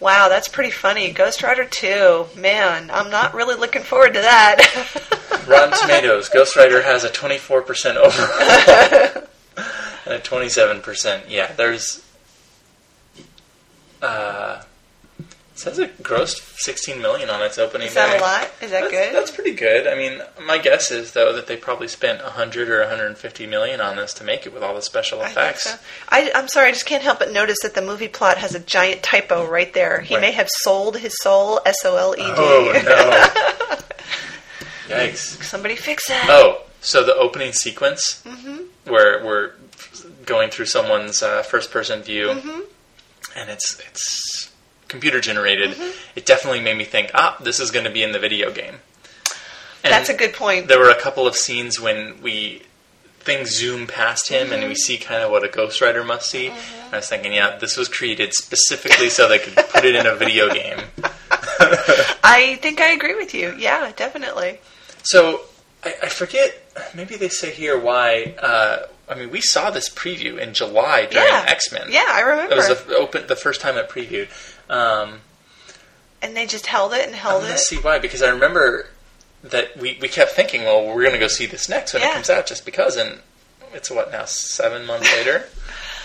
[0.00, 1.10] Wow, that's pretty funny.
[1.12, 2.28] Ghost Rider 2.
[2.36, 4.60] Man, I'm not really looking forward to that.
[5.46, 9.24] Rotten Tomatoes, Ghost Rider has a 24% overall
[10.06, 11.22] and a 27%.
[11.28, 12.02] Yeah, there's.
[14.00, 14.62] Uh,
[15.58, 18.18] says it grossed 16 million on its opening Is that day.
[18.18, 18.50] a lot?
[18.62, 19.14] Is that that's, good?
[19.14, 19.86] That's pretty good.
[19.86, 23.96] I mean, my guess is though that they probably spent 100 or 150 million on
[23.96, 25.70] this to make it with all the special I think effects.
[25.70, 25.78] so.
[26.08, 28.60] I, I'm sorry, I just can't help but notice that the movie plot has a
[28.60, 30.00] giant typo right there.
[30.00, 32.32] He may have sold his soul, S O L E D.
[32.36, 33.76] Oh no!
[34.96, 35.42] Yikes!
[35.42, 36.16] Somebody fix it.
[36.24, 38.90] Oh, so the opening sequence Mm-hmm.
[38.90, 39.52] where we're
[40.24, 42.60] going through someone's uh, first-person view, Mm-hmm.
[43.36, 44.52] and it's it's
[44.88, 45.70] computer generated.
[45.70, 45.90] Mm-hmm.
[46.16, 48.76] It definitely made me think, ah, this is going to be in the video game.
[49.84, 50.66] And That's a good point.
[50.66, 52.62] There were a couple of scenes when we
[53.20, 56.50] things zoom past him, and we see kind of what a Ghost Rider must see.
[56.50, 60.14] I was thinking, yeah, this was created specifically so they could put it in a
[60.14, 60.78] video game.
[62.24, 63.54] I think I agree with you.
[63.58, 64.60] Yeah, definitely.
[65.02, 65.42] So
[65.84, 66.54] I, I forget.
[66.94, 68.34] Maybe they say here why.
[68.38, 71.44] Uh, I mean, we saw this preview in July during Yeah.
[71.48, 71.86] X Men.
[71.90, 72.52] Yeah, I remember.
[72.52, 74.28] it was the open the first time it previewed.
[74.68, 75.20] Um,
[76.22, 77.58] and they just held it and held it.
[77.58, 78.86] see why because I remember
[79.42, 82.12] that we, we kept thinking, well, we're going to go see this next when it
[82.12, 82.96] comes out, just because.
[82.96, 83.20] And
[83.72, 85.44] it's what now, seven months later.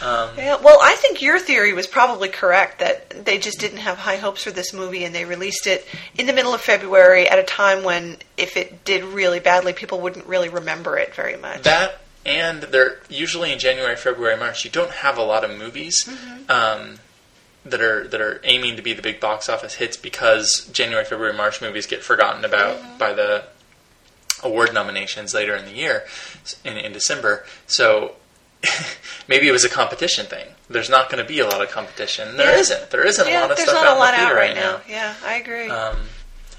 [0.04, 3.98] Um, Yeah, well, I think your theory was probably correct that they just didn't have
[3.98, 7.40] high hopes for this movie and they released it in the middle of February at
[7.40, 11.64] a time when, if it did really badly, people wouldn't really remember it very much.
[11.64, 14.64] That and they're usually in January, February, March.
[14.64, 16.52] You don't have a lot of movies Mm-hmm.
[16.52, 17.00] um,
[17.66, 21.34] that are that are aiming to be the big box office hits because January, February,
[21.36, 22.98] March movies get forgotten about Mm-hmm.
[22.98, 23.46] by the
[24.44, 26.04] award nominations later in the year
[26.66, 27.46] in, in December.
[27.68, 28.16] So
[29.28, 30.48] maybe it was a competition thing.
[30.70, 32.36] There's not going to be a lot of competition.
[32.38, 32.78] There Yeah.
[32.80, 34.36] not There isn't a yeah, lot of stuff not out a lot in the theater
[34.36, 34.82] right right now.
[34.88, 35.70] Yeah, I agree.
[35.70, 35.98] um,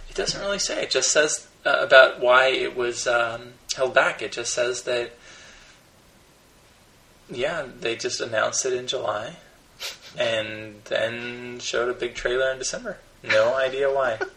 [0.08, 0.82] it doesn't really say.
[0.82, 4.22] It just says uh, about why it was um, held back.
[4.22, 5.10] It just says that,
[7.30, 9.36] yeah, they just announced it in July
[10.18, 12.98] and then showed a big trailer in December.
[13.22, 14.18] No idea why.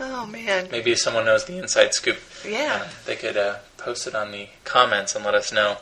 [0.00, 0.68] oh, man.
[0.70, 2.80] Maybe if someone knows the inside scoop, Yeah.
[2.84, 5.76] uh, they could uh, post it on the comments and let us know.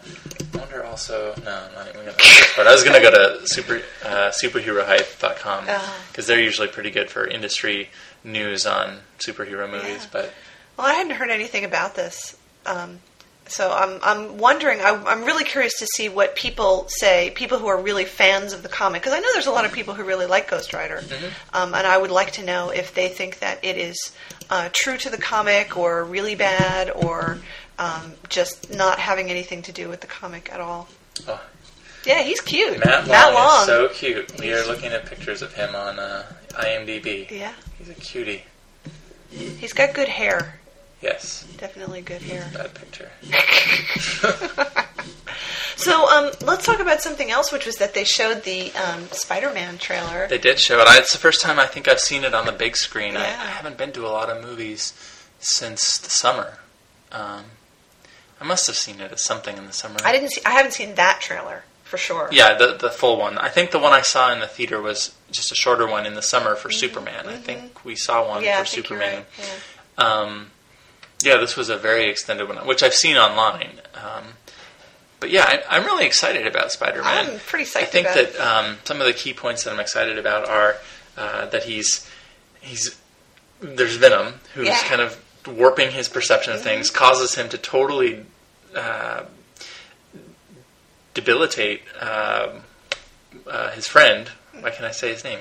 [0.54, 2.66] I wonder also, no, I'm not even this part.
[2.66, 5.92] I was going to go to super, uh, superherohype.com Uh-huh.
[6.10, 7.90] because they're usually pretty good for industry
[8.24, 10.06] news on superhero movies, Yeah.
[10.12, 10.32] but
[10.76, 12.36] Well, I hadn't heard anything about this.
[12.66, 13.00] Um,
[13.52, 17.66] so I'm, I'm wondering, I, I'm really curious to see what people say, people who
[17.68, 20.04] are really fans of the comic, because I know there's a lot of people who
[20.04, 21.02] really like Ghost Rider.
[21.52, 24.12] Um, and I would like to know if they think that it is
[24.50, 27.38] uh, true to the comic or really bad or
[27.78, 30.88] um, just not having anything to do with the comic at all.
[31.28, 31.40] Oh.
[32.04, 32.84] Yeah, he's cute.
[32.84, 33.60] Matt Long, Long.
[33.60, 34.40] is so cute.
[34.40, 37.30] We are looking at pictures of him on uh, IMDb.
[37.30, 38.42] yeah, He's a cutie.
[39.30, 40.58] he's got good hair.
[41.02, 42.48] Yes, Definitely good hair.
[42.54, 43.10] bad picture.
[45.74, 49.78] So um, let's talk about something else, which was that they showed the um, Spider-Man
[49.78, 50.28] trailer.
[50.28, 50.86] They did show it.
[50.86, 53.16] I, it's the first time I think I've seen it on the big screen.
[53.16, 54.92] I, I haven't been to a lot of movies
[55.40, 56.58] since the summer.
[57.10, 57.44] Um,
[58.40, 59.96] I must have seen it as something in the summer.
[60.04, 60.42] I didn't see.
[60.46, 62.28] I haven't seen that trailer for sure.
[62.30, 63.36] Yeah, the the full one.
[63.38, 66.14] I think the one I saw in the theater was just a shorter one in
[66.14, 67.26] the summer for Superman.
[67.26, 68.44] I think we saw one Mm-hmm.
[68.44, 69.16] Yeah, for Superman.
[69.16, 69.26] right.
[69.98, 70.04] Yeah.
[70.04, 70.50] Um,
[71.24, 73.80] yeah, this was a very extended one, which I've seen online.
[73.94, 74.24] Um,
[75.20, 77.30] but yeah, I, I'm really excited about Spider-Man.
[77.32, 80.18] I'm pretty psyched I think that um, some of the key points that I'm excited
[80.18, 80.76] about are
[81.16, 82.08] uh, that he's
[82.60, 82.98] he's
[83.60, 84.74] there's Venom who's Yeah.
[84.74, 84.88] Mm-hmm.
[84.88, 85.18] kind of
[85.56, 88.24] warping his perception of things, causes him to totally
[88.76, 89.24] uh,
[91.14, 92.62] debilitate um
[93.46, 94.28] uh, his friend.
[94.60, 95.40] Why can I say his name?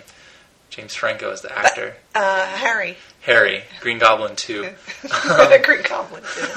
[0.71, 1.95] James Franco is the actor.
[2.15, 4.61] Uh, Harry, Harry, Green Goblin 2.
[5.63, 6.47] Green Goblin, too.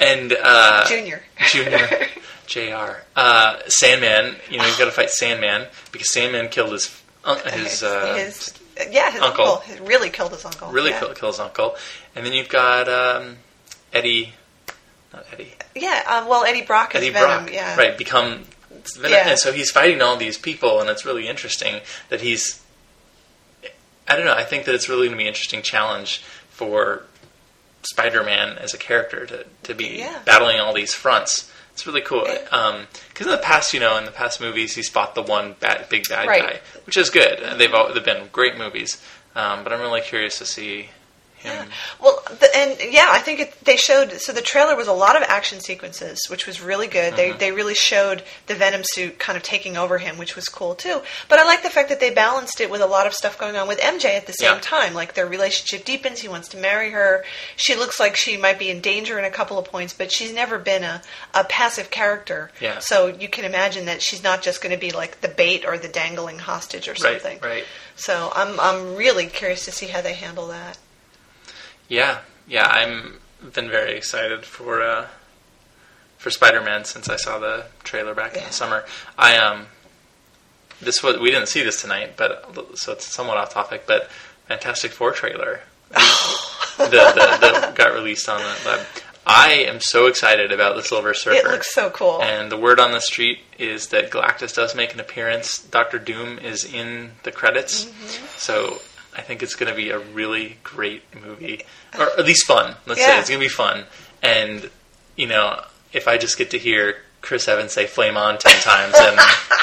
[0.00, 1.22] and uh, Junior.
[1.50, 1.88] Junior,
[2.46, 3.00] Jr.
[3.16, 4.36] Uh, Sandman.
[4.50, 8.52] You know, he's got to fight Sandman because Sandman killed his un- his, uh, his
[8.90, 9.44] yeah, his uncle.
[9.46, 9.60] uncle.
[9.74, 10.70] He really killed his uncle.
[10.70, 11.00] really yeah.
[11.00, 11.76] kill, kill his uncle.
[12.14, 13.36] And then you've got um,
[13.90, 14.34] Eddie,
[15.14, 17.44] not Eddie, Yeah, um, well, Eddie Brock Eddie Venom.
[17.44, 17.96] Brock, Yeah, right?
[17.96, 18.44] Become
[18.96, 19.30] Venom, Yeah.
[19.30, 22.62] and so he's fighting all these people, and it's really interesting that he's.
[24.08, 24.34] I don't know.
[24.34, 26.18] I think that it's really going to be an interesting challenge
[26.50, 27.02] for
[27.82, 30.20] Spider-Man as a character to, to be Yeah.
[30.24, 31.50] battling all these fronts.
[31.72, 32.24] It's really cool.
[32.24, 35.88] Because in the past, you know, in the past movies, he's fought the one bad,
[35.88, 36.42] big bad Right.
[36.42, 37.40] guy, which is good.
[37.40, 39.00] And they've all, they've been great movies.
[39.34, 40.88] Um, but I'm really curious to see.
[41.44, 41.64] Yeah.
[42.02, 44.12] Well, the, and yeah, I think it, they showed.
[44.20, 47.14] So the trailer was a lot of action sequences, which was really good.
[47.16, 47.38] They Mm-hmm.
[47.38, 51.00] they really showed the Venom suit kind of taking over him, which was cool too.
[51.28, 53.56] But I like the fact that they balanced it with a lot of stuff going
[53.56, 54.60] on with MJ at the same Yeah.
[54.60, 54.94] time.
[54.94, 56.20] Like their relationship deepens.
[56.20, 57.24] He wants to marry her.
[57.56, 60.32] She looks like she might be in danger in a couple of points, but she's
[60.32, 61.02] never been a,
[61.34, 62.50] a passive character.
[62.60, 62.78] Yeah.
[62.80, 65.78] So you can imagine that she's not just going to be like the bait or
[65.78, 67.38] the dangling hostage or something.
[67.40, 67.64] Right, right.
[67.96, 70.76] So I'm I'm really curious to see how they handle that.
[71.88, 73.20] Yeah, yeah, I'm
[73.52, 75.06] been very excited for uh,
[76.18, 78.84] for Spider-Man since I saw the trailer back in the summer.
[79.18, 79.66] I um,
[80.80, 83.84] this was we didn't see this tonight, but so it's somewhat off topic.
[83.86, 84.10] But
[84.48, 88.56] Fantastic Four trailer, the, the, the got released on the.
[88.64, 88.86] the
[89.28, 91.36] I am so excited about the Silver Surfer.
[91.36, 92.22] It looks so cool.
[92.22, 95.58] And the word on the street is that Galactus does make an appearance.
[95.58, 97.86] Doctor Doom is in the credits.
[97.86, 98.26] Mm-hmm.
[98.36, 98.80] So
[99.16, 101.62] I think it's going to be a really great movie.
[101.98, 102.74] Or at least fun.
[102.86, 103.84] Let's say it's going to be fun.
[104.22, 104.70] And,
[105.16, 108.92] you know, if I just get to hear Chris Evans say flame on 10 times,
[108.92, 109.14] then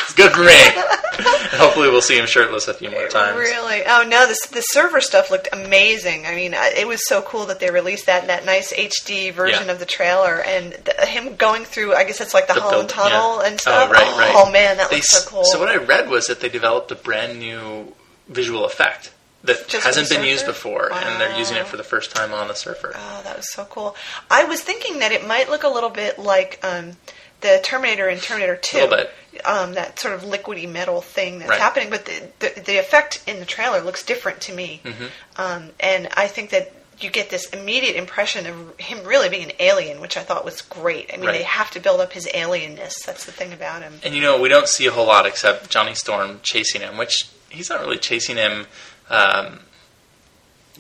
[0.02, 0.52] it's good for me.
[0.52, 3.38] and hopefully we'll see him shirtless a few more times.
[3.38, 3.84] Really?
[3.88, 6.26] Oh no, this the Surfer stuff looked amazing.
[6.26, 9.68] I mean, uh, it was so cool that they released that that nice HD version
[9.68, 9.72] Yeah.
[9.74, 11.94] of the trailer and th- him going through.
[11.94, 13.46] I guess it's like the, The Holland build- Tunnel yeah.
[13.46, 13.90] and oh, stuff.
[13.90, 14.34] Oh, right, right.
[14.36, 15.44] Oh man, that They looks so cool.
[15.46, 17.94] So what I read was that they developed a brand new
[18.28, 19.13] visual effect
[19.44, 22.48] that Just hasn't been used before, and they're using it for the first time on
[22.48, 22.94] the Surfer.
[22.96, 23.96] Oh, that was so cool.
[24.32, 26.94] I was thinking that it might look a little bit like um,
[27.42, 28.78] the Terminator in Terminator Two.
[28.80, 29.12] Little bit.
[29.46, 31.60] Um, that sort of liquidy metal thing that's Right.
[31.60, 34.80] happening, but the, the the effect in the trailer looks different to me.
[34.84, 35.06] Mm-hmm.
[35.38, 39.52] Um, and I think that you get this immediate impression of him really being an
[39.60, 41.10] alien, which I thought was great.
[41.12, 41.40] I mean, Right.
[41.40, 43.04] they have to build up his alienness.
[43.04, 44.00] That's the thing about him.
[44.04, 47.28] And you know, we don't see a whole lot except Johnny Storm chasing him, which
[47.50, 48.68] he's not really chasing him
[49.10, 49.60] um,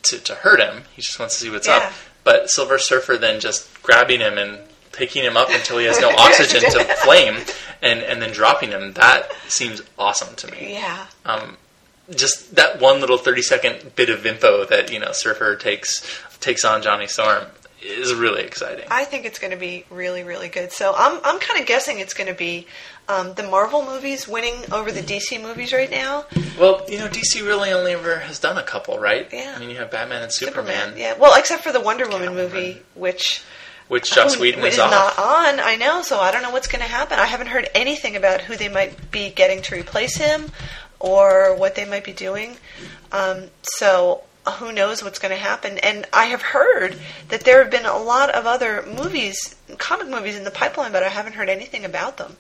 [0.04, 0.84] to, to hurt him.
[0.96, 1.78] He just wants to see what's Yeah.
[1.78, 1.94] up.
[2.24, 4.60] But Silver Surfer then just grabbing him and
[4.94, 7.38] picking him up until he has no oxygen to flame,
[7.82, 8.94] and, and then dropping him.
[8.94, 10.74] That seems awesome to me.
[10.74, 11.06] Yeah.
[11.26, 11.58] Um,
[12.16, 16.06] just that one little thirty second bit of info that you know Surfer takes
[16.40, 17.44] takes on Johnny Storm
[17.82, 18.86] is really exciting.
[18.90, 20.72] I think it's going to be really, really good.
[20.72, 22.66] So I'm, I'm kind of guessing it's going to be
[23.10, 26.26] um, the Marvel movies winning over the DC movies right now.
[26.60, 29.28] Well, you know, DC really only ever has done a couple, right?
[29.32, 29.54] Yeah.
[29.56, 31.16] I mean, you have Batman and Superman, Yeah.
[31.18, 32.36] Well, except for the Wonder Woman Catwoman.
[32.36, 33.44] movie, which
[33.90, 34.92] which Joss Whedon is is off.
[34.92, 35.60] not on.
[35.60, 37.20] I know, so I don't know what's going to happen.
[37.20, 40.52] I haven't heard anything about who they might be getting to replace him
[41.00, 42.56] or what they might be doing.
[43.12, 44.24] Um, so
[44.58, 45.78] who knows what's going to happen?
[45.80, 46.98] And I have heard
[47.28, 51.04] that there have been a lot of other movies, comic movies in the pipeline, but
[51.04, 52.38] I haven't heard anything about them.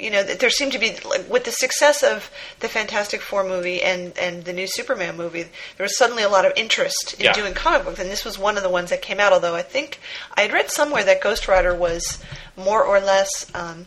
[0.00, 2.30] You know, that there seemed to be like, with the success of
[2.60, 5.42] the Fantastic Four movie and and the new Superman movie,
[5.76, 7.32] there was suddenly a lot of interest in Yeah.
[7.34, 9.32] doing comic books, and this was one of the ones that came out.
[9.32, 10.00] Although I think
[10.36, 12.18] I had read somewhere that Ghost Rider was
[12.56, 13.86] more or less um,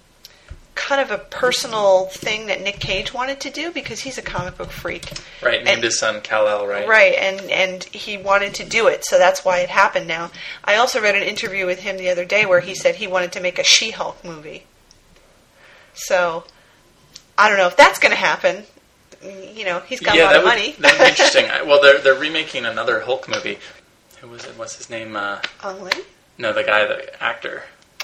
[0.75, 4.57] kind of a personal thing that Nick Cage wanted to do because he's a comic
[4.57, 5.11] book freak.
[5.41, 6.87] Right, named And- his son Kal-El, right?
[6.87, 10.07] Right, and and he wanted to do it, so that's why it happened.
[10.07, 10.31] Now,
[10.63, 13.31] I also read an interview with him the other day where he said he wanted
[13.33, 14.65] to make a She-Hulk movie.
[15.93, 16.43] So,
[17.37, 18.63] I don't know if that's going to happen.
[19.53, 20.75] You know, he's got a lot of would, money.
[20.79, 21.45] that would be interesting.
[21.45, 23.57] I- well, they're they're remaking another Hulk movie.
[24.19, 24.57] Who was it?
[24.57, 25.15] What's his name?
[25.15, 25.39] Uh,
[25.81, 25.91] Lee?
[26.37, 27.63] no, the guy, the actor,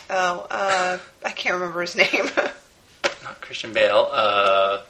[0.09, 2.29] Oh, uh, I can't remember his name.
[3.23, 4.07] not Christian Bale.
[4.11, 4.81] Uh,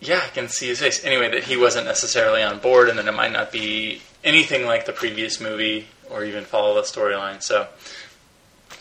[0.00, 1.04] yeah, I can see his face.
[1.04, 4.86] Anyway, that he wasn't necessarily on board, and then it might not be anything like
[4.86, 7.42] the previous movie or even follow the storyline.
[7.42, 7.66] So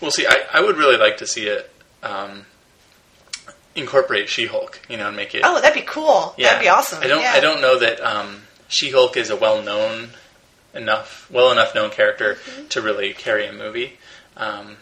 [0.01, 0.26] we'll see.
[0.28, 1.71] I, I would really like to see it
[2.03, 2.45] um,
[3.76, 5.41] incorporate She-Hulk, you know, and make it.
[5.43, 6.34] oh, that'd be cool.
[6.38, 6.99] yeah, That'd be awesome.
[7.03, 7.21] I don't.
[7.21, 7.34] yeah.
[7.34, 10.09] I don't know that um, She-Hulk is a well-known
[10.73, 12.67] enough, well enough known character Mm-hmm.
[12.69, 13.97] to really carry a movie.
[14.38, 14.78] Um,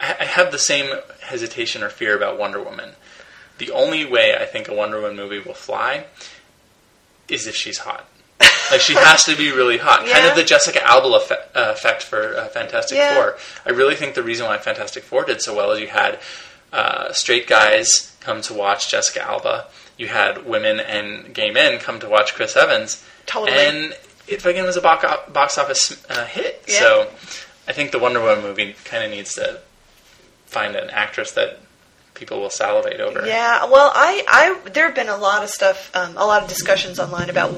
[0.00, 2.90] I, I have the same hesitation or fear about Wonder Woman.
[3.58, 6.06] The only way I think a Wonder Woman movie will fly
[7.28, 8.08] is if she's hot.
[8.70, 12.02] Like she has to be really hot, kind of the Jessica Alba effect, uh, effect
[12.02, 13.14] for uh, Fantastic Yeah.
[13.14, 13.36] Four.
[13.66, 16.18] I really think the reason why Fantastic Four did so well is you had
[16.74, 19.66] uh, straight guys come to watch Jessica Alba,
[19.96, 23.56] you had women and gay men come to watch Chris Evans, Totally.
[23.56, 23.96] and
[24.26, 26.64] it fucking was a box, box office uh, hit.
[26.66, 26.78] Yeah.
[26.80, 27.10] So
[27.68, 29.60] I think the Wonder Woman movie kind of needs to
[30.46, 31.60] find an actress that
[32.14, 33.24] people will salivate over.
[33.24, 36.48] Yeah, well, I, I there have been a lot of stuff, um, a lot of
[36.48, 37.56] discussions online about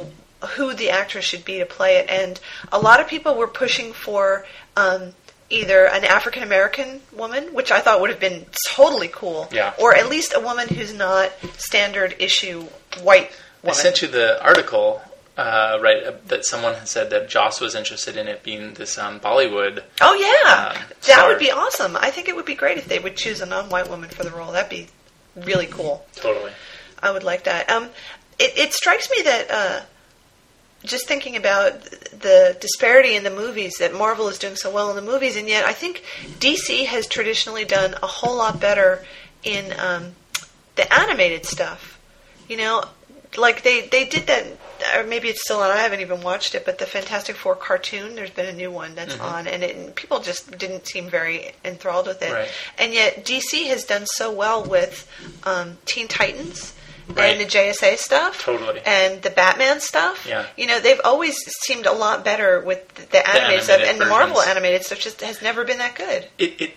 [0.57, 2.39] who the actress should be to play it, and
[2.71, 4.45] a lot of people were pushing for
[4.77, 5.13] um,
[5.51, 9.75] either an African American woman, which I thought would have been totally cool, Yeah.
[9.79, 12.63] or at least a woman who's not standard issue
[13.03, 13.31] white
[13.65, 15.03] I sent you the article,
[15.37, 18.97] uh, right, uh, that someone had said that Joss was interested in it being this
[18.97, 19.83] um, Bollywood.
[20.01, 21.29] oh yeah, um, that star.
[21.29, 21.97] would be awesome.
[21.97, 24.31] I think it would be great if they would choose a non-white woman for the
[24.31, 24.53] role.
[24.53, 24.87] That'd be
[25.35, 26.07] really cool.
[26.15, 26.53] Totally.
[27.03, 27.69] I would like that.
[27.69, 27.89] Um,
[28.39, 29.81] it, it strikes me that uh,
[30.87, 34.97] just thinking about the disparity in the movies that Marvel is doing so well in
[34.97, 36.03] the movies, and yet I think
[36.39, 39.05] DC has traditionally done a whole lot better
[39.43, 40.15] in um,
[40.77, 41.99] the animated stuff.
[42.49, 42.85] You know,
[43.37, 44.47] like they they did that.
[44.95, 45.71] Or maybe it's still on.
[45.71, 48.15] I haven't even watched it, but the Fantastic Four cartoon.
[48.15, 51.53] There's been a new one that's on, and, it, and people just didn't seem very
[51.65, 52.31] enthralled with it.
[52.31, 52.53] Right.
[52.77, 55.11] And yet DC has done so well with
[55.45, 56.75] um, Teen Titans
[57.09, 57.37] Right.
[57.37, 58.81] and the JSA stuff, Totally.
[58.85, 60.27] and the Batman stuff.
[60.29, 60.47] Yeah.
[60.57, 64.07] You know, they've always seemed a lot better with the animated, stuff, animated and the
[64.07, 66.29] Marvel animated stuff just has never been that good.
[66.39, 66.71] It, it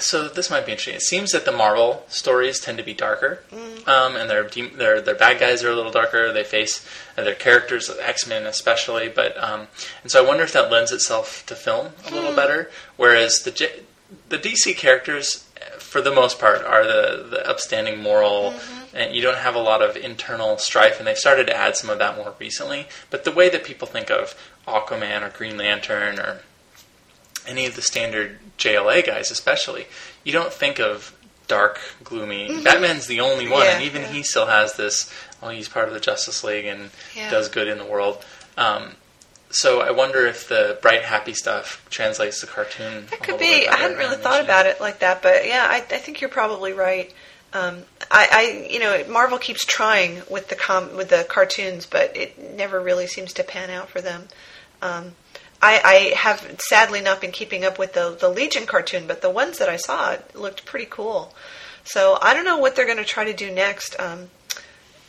[0.00, 0.94] so this might be interesting.
[0.96, 3.86] It seems that the Marvel stories tend to be darker, Mm.
[3.86, 6.32] um, and their de- their their bad guys are a little darker.
[6.32, 6.84] They face
[7.16, 9.68] uh, their characters, X Men especially, but um,
[10.02, 12.14] and so I wonder if that lends itself to film a Hmm.
[12.14, 12.70] little better.
[12.96, 13.82] Whereas the J-
[14.30, 15.44] the DC characters,
[15.78, 18.52] for the most part, are the the upstanding moral.
[18.52, 18.80] Mm-hmm.
[18.94, 21.90] And you don't have a lot of internal strife, and they've started to add some
[21.90, 22.86] of that more recently.
[23.10, 24.34] But the way that people think of
[24.68, 26.42] Aquaman or Green Lantern or
[27.46, 29.86] any of the standard JLA guys, especially,
[30.22, 31.14] you don't think of
[31.48, 32.62] dark, gloomy.
[32.62, 33.68] Batman's the only one, Mm-hmm.
[33.68, 34.08] Yeah, and even yeah.
[34.12, 35.12] he still has this.
[35.42, 37.30] Oh, he's part of the Justice League and Yeah.
[37.30, 38.24] does good in the world.
[38.56, 38.92] Um,
[39.50, 43.06] so I wonder if the bright, happy stuff translates to cartoon.
[43.10, 43.68] That could be.
[43.68, 46.72] I hadn't really thought about it like that, but yeah, I, I think you're probably
[46.72, 47.12] right.
[47.54, 52.16] Um, I, I, you know, Marvel keeps trying with the com- with the cartoons, but
[52.16, 54.24] it never really seems to pan out for them.
[54.82, 55.12] Um,
[55.62, 59.30] I, I have sadly not been keeping up with the the Legion cartoon, but the
[59.30, 61.32] ones that I saw looked pretty cool.
[61.84, 63.98] So I don't know what they're going to try to do next.
[64.00, 64.30] Um,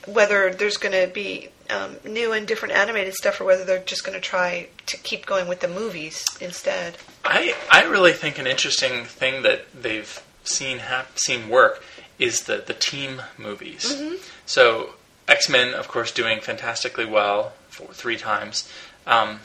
[0.06, 4.06] whether there's going to be um, new and different animated stuff, or whether they're just
[4.06, 6.98] going to try to keep going with the movies instead.
[7.24, 11.84] I I really think an interesting thing that they've seen hap- seen work
[12.20, 13.93] is the the team movies.
[13.93, 14.16] Mm-hmm.
[14.45, 14.91] So
[15.28, 18.70] X Men, of course, doing fantastically well for three times,
[19.07, 19.39] um,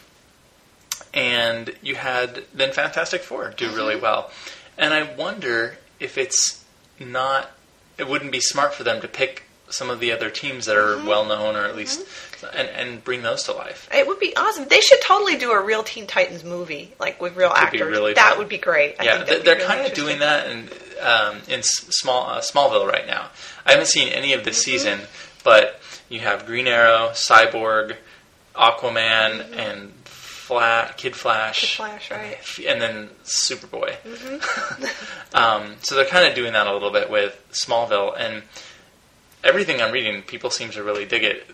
[1.12, 4.02] and you had then Fantastic Four do really Mm-hmm.
[4.02, 4.30] well,
[4.78, 6.64] and I wonder if it's
[6.98, 7.50] not
[7.98, 11.06] it wouldn't be smart for them to pick some of the other teams that Mm-hmm.
[11.06, 12.04] are well known or at least
[12.54, 13.88] and, and bring those to life.
[13.92, 14.66] It would be awesome.
[14.68, 17.82] They should totally do a real Teen Titans movie, like with real actors.
[17.82, 18.38] really that fun.
[18.38, 18.96] would be great.
[18.98, 20.68] I yeah, think they- that'd be they're really kind of doing that in
[21.00, 23.30] um, in small uh, Smallville right now.
[23.66, 24.70] I haven't seen any of this Mm-hmm.
[24.70, 25.00] season,
[25.44, 27.96] but you have Green Arrow, Cyborg,
[28.54, 31.92] Aquaman, and Fla- Kid Flash, Mm-hmm.
[31.92, 32.66] Kid Flash, right.
[32.66, 33.96] and then Superboy.
[34.02, 34.84] Mm-hmm.
[35.36, 38.42] um, so they're kind of doing that a little bit with Smallville, and
[39.44, 41.46] everything I'm reading, people seem to really dig it.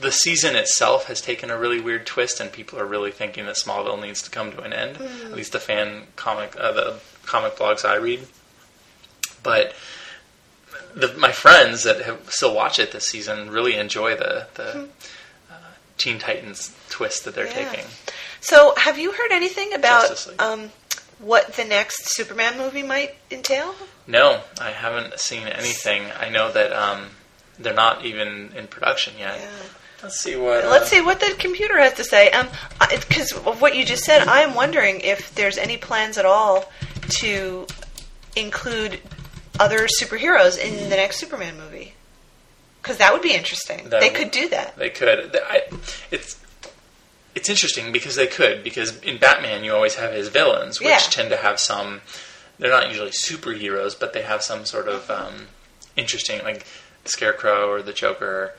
[0.00, 3.56] The season itself has taken a really weird twist, and people are really thinking that
[3.56, 4.96] Smallville needs to come to an end.
[4.96, 5.26] Mm.
[5.26, 8.26] At least the fan comic, uh, the comic blogs I read.
[9.46, 9.74] But
[10.94, 14.88] the, my friends that have still watch it this season really enjoy the the
[15.50, 15.54] uh,
[15.98, 17.70] Teen Titans twist that they're Yeah.
[17.70, 17.86] taking.
[18.40, 20.70] So, have you heard anything about um,
[21.18, 23.74] what the next Superman movie might entail?
[24.06, 26.02] No, I haven't seen anything.
[26.20, 27.06] I know that um,
[27.58, 29.38] they're not even in production yet.
[29.40, 29.48] Yeah.
[30.02, 30.64] Let's see what.
[30.64, 32.30] uh, Let's see what the computer has to say.
[32.30, 32.48] Um,
[33.08, 36.70] because of what you just said, I am wondering if there's any plans at all
[37.22, 37.66] to
[38.36, 39.00] include
[39.58, 41.94] other superheroes in the next Superman movie.
[42.82, 43.88] Because that would be interesting.
[43.88, 44.76] That they would- could do that.
[44.76, 45.36] They could.
[45.44, 45.62] I,
[46.10, 46.38] it's
[47.34, 50.98] it's interesting because they could because in Batman you always have his villains, which Yeah.
[50.98, 52.00] tend to have some.
[52.58, 55.48] They're not usually superheroes, but they have some sort of um,
[55.96, 56.64] interesting, like
[57.04, 58.54] Scarecrow or the Joker.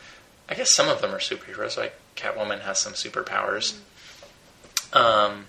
[0.49, 1.77] I guess some of them are superheroes.
[1.77, 3.77] Like Catwoman has some superpowers.
[4.93, 5.47] Um,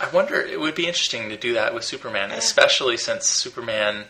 [0.00, 0.40] I wonder.
[0.40, 2.36] It would be interesting to do that with Superman, Yeah.
[2.36, 4.04] especially since Superman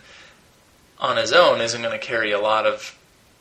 [0.99, 2.97] on his own isn't going to carry a lot of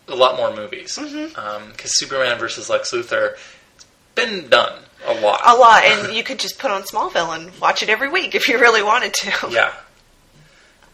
[0.08, 1.72] a lot more movies because Mm-hmm.
[1.84, 3.34] Superman versus Lex Luthor
[3.76, 3.86] it's
[4.16, 5.40] been done a lot.
[5.46, 8.48] A lot, and you could just put on Smallville and watch it every week if
[8.48, 9.32] you really wanted to.
[9.50, 9.72] Yeah,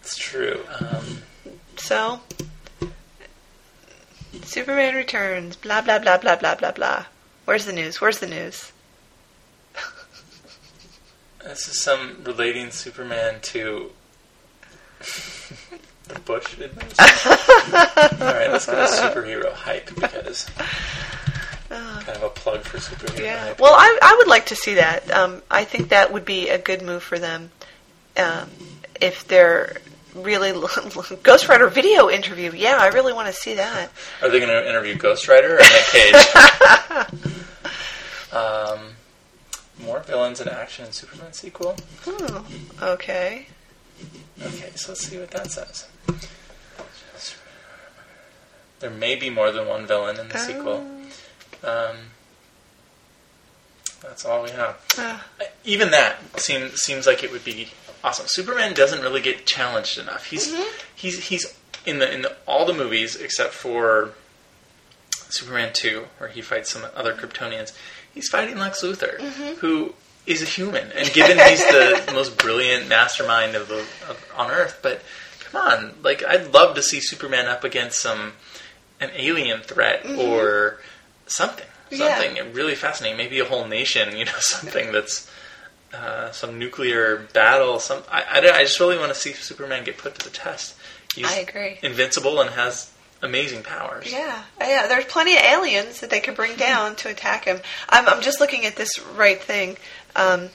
[0.03, 0.61] it's true.
[0.81, 1.23] Um,
[1.77, 2.21] So,
[4.45, 5.57] Superman returns.
[5.57, 7.07] Blah blah blah blah blah blah blah.
[7.47, 8.01] Where's the news?
[8.01, 8.73] Where's the news?
[11.49, 13.91] This is some relating Superman to
[16.09, 17.31] the Bush administration.
[18.21, 20.47] All right, let's go to superhero hype because
[21.69, 23.45] kind of a plug for superhero Yeah.
[23.47, 23.61] hype.
[23.61, 25.11] Well, I, I would like to see that.
[25.11, 27.51] Um, I think that would be a good move for them.
[28.17, 28.49] Um,
[29.01, 29.77] if they're
[30.15, 30.53] really
[31.23, 33.91] Ghost Rider video interview, yeah, I really want to see that.
[34.23, 36.15] Are they going to interview Ghost Rider or Nick Cage?
[38.33, 38.79] um,
[39.85, 41.77] more villains in action in Superman sequel.
[42.07, 42.47] Oh,
[42.83, 43.47] okay.
[44.43, 45.89] Okay, so let's see what that says.
[48.81, 50.87] There may be more than one villain in the sequel.
[51.65, 51.97] Um,
[54.03, 54.77] that's all we have.
[54.99, 55.19] Uh,
[55.65, 57.69] Even that seems seems like it would be
[58.05, 58.27] awesome.
[58.29, 60.27] Superman doesn't really get challenged enough.
[60.27, 60.55] He's
[60.95, 64.13] he's he's in the in the, all the movies except for
[65.15, 67.73] Superman two, where he fights some other Kryptonians.
[68.17, 69.21] He's fighting Lex Luthor,
[69.59, 69.95] who
[70.27, 74.81] is a human, and given he's the most brilliant mastermind of the of, on Earth,
[74.83, 75.03] but
[75.45, 78.33] come on, like I'd love to see Superman up against some
[79.01, 80.81] an alien threat or
[81.27, 82.19] something, Yeah.
[82.19, 83.19] something really fascinating.
[83.19, 85.31] Maybe a whole nation, you know, something that's
[85.95, 87.79] uh, some nuclear battle.
[87.79, 90.75] Some I, I, I just really want to see Superman get put to the test.
[91.15, 91.79] He's I agree.
[91.83, 92.91] invincible and has
[93.27, 94.11] amazing powers.
[94.11, 94.87] Yeah, yeah.
[94.87, 97.61] There's plenty of aliens that they could bring down to attack him.
[97.89, 99.77] I'm, I'm just looking at this right thing.
[100.15, 100.49] Um,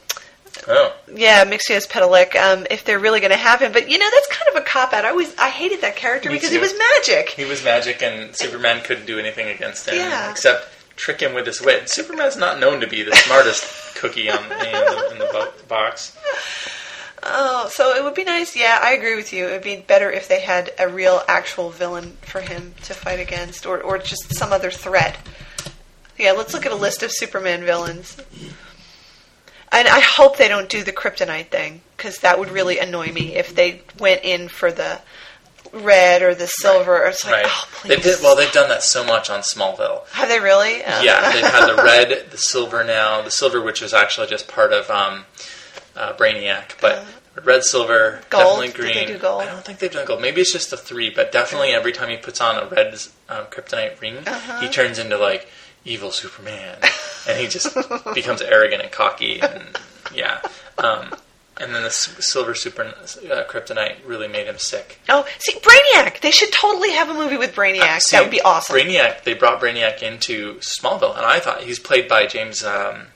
[0.67, 2.35] Oh, yeah, Mxyzptlk.
[2.35, 4.65] Um, if they're really going to have him, but you know that's kind of a
[4.65, 5.05] cop out.
[5.05, 6.55] I always I hated that character Me because too.
[6.55, 7.29] he was magic.
[7.29, 10.29] he was magic, and Superman couldn't do anything against him Yeah.
[10.29, 10.67] except
[10.97, 11.89] trick him with his wit.
[11.89, 16.17] Superman's not known to be the smartest cookie on in the, in the box.
[17.23, 18.55] Oh, so it would be nice.
[18.55, 19.47] Yeah, I agree with you.
[19.47, 23.19] It would be better if they had a real, actual villain for him to fight
[23.19, 25.17] against, or or just some other threat.
[26.17, 28.17] Yeah, let's look at a list of Superman villains.
[29.71, 33.35] And I hope they don't do the kryptonite thing because that would really annoy me
[33.35, 34.99] if they went in for the
[35.71, 37.05] red or the silver.
[37.05, 37.45] It's like, Right?
[37.47, 37.89] oh, please.
[37.89, 38.35] They did well.
[38.35, 40.05] They've done that so much on Smallville.
[40.09, 40.79] Have they really?
[40.79, 43.21] Yeah, they've had the red, the silver now.
[43.21, 45.23] The silver, which is actually just part of um,
[45.95, 47.05] uh, Brainiac, but
[47.43, 48.61] red, silver, Gold?
[48.61, 48.93] definitely green.
[48.95, 49.41] they do gold?
[49.41, 50.21] I don't think they've done gold.
[50.21, 52.93] Maybe it's just the three, but definitely every time he puts on a red
[53.29, 54.59] uh, kryptonite ring, Uh-huh.
[54.61, 55.47] he turns into like
[55.85, 56.77] evil Superman,
[57.27, 57.75] and he just
[58.13, 59.77] becomes arrogant and cocky, and
[60.13, 60.41] yeah.
[60.77, 61.13] Um,
[61.59, 64.99] and then the silver super uh, kryptonite really made him sick.
[65.09, 66.19] Oh, see, Brainiac.
[66.21, 67.81] They should totally have a movie with Brainiac.
[67.81, 68.75] Uh, See, that would be awesome.
[68.75, 73.07] Brainiac, they brought Brainiac into Smallville, and I thought he's played by James um,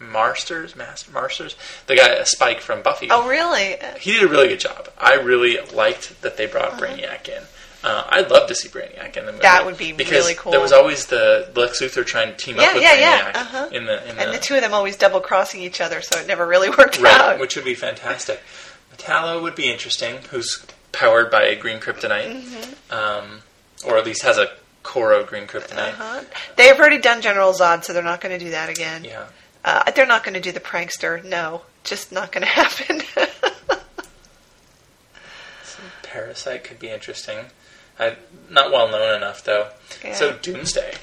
[0.00, 1.54] Marsters, Master Marsters,
[1.86, 3.08] the guy uh, Spike from Buffy.
[3.10, 3.76] oh, really?
[4.00, 4.88] He did a really good job.
[4.98, 6.80] I really liked that they brought Uh-huh.
[6.80, 7.42] Brainiac in.
[7.82, 9.42] Uh, I'd love to see Brainiac in the movie.
[9.42, 10.52] That would be because really cool.
[10.52, 13.40] There was always the Lex Luthor trying to team Yeah, up with yeah, Brainiac yeah,
[13.40, 13.68] uh-huh.
[13.72, 16.18] in the in And the, the two of them always double crossing each other, so
[16.18, 17.38] it never really worked right, out.
[17.40, 18.40] which would be fantastic.
[18.94, 22.92] Metallo would be interesting, who's powered by green kryptonite, Mm-hmm.
[22.94, 23.40] um,
[23.86, 24.50] or at least has a
[24.82, 25.92] core of green kryptonite.
[25.94, 26.20] Uh-huh.
[26.56, 29.04] They've already done General Zod, so they're not going to do that again.
[29.04, 29.24] Yeah.
[29.64, 31.22] Uh, they're not going to do the prankster.
[31.24, 33.02] No, just not going to happen.
[36.02, 37.38] Parasite could be interesting.
[37.98, 38.16] I,
[38.48, 39.68] not well known enough though.
[40.04, 40.14] Yeah.
[40.14, 40.94] So Doomsday.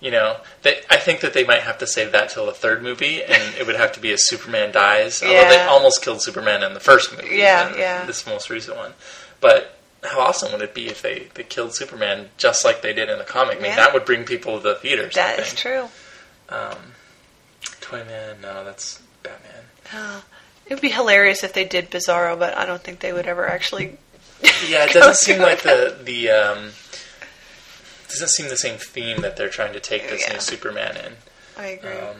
[0.00, 2.82] You know, they, I think that they might have to save that till the third
[2.82, 5.22] movie, and it would have to be a Superman dies.
[5.22, 7.36] Although they almost killed Superman in the first movie.
[7.36, 8.04] Yeah, yeah.
[8.04, 8.94] This most recent one,
[9.40, 13.08] but how awesome would it be if they, they killed Superman just like they did
[13.10, 13.58] in the comic?
[13.58, 13.76] I mean, Yeah.
[13.76, 15.14] that would bring people to the theaters.
[15.14, 15.86] That is true.
[16.48, 16.76] Um,
[17.92, 19.64] Toyman, no, that's Batman.
[19.94, 20.24] Oh,
[20.66, 23.48] it would be hilarious if they did Bizarro, but I don't think they would ever
[23.48, 23.98] actually.
[24.68, 26.70] Yeah, it doesn't seem like the the um,
[28.08, 30.34] doesn't seem the same theme that they're trying to take this Yeah.
[30.34, 31.12] new Superman in.
[31.56, 31.90] I agree.
[31.92, 32.16] Um,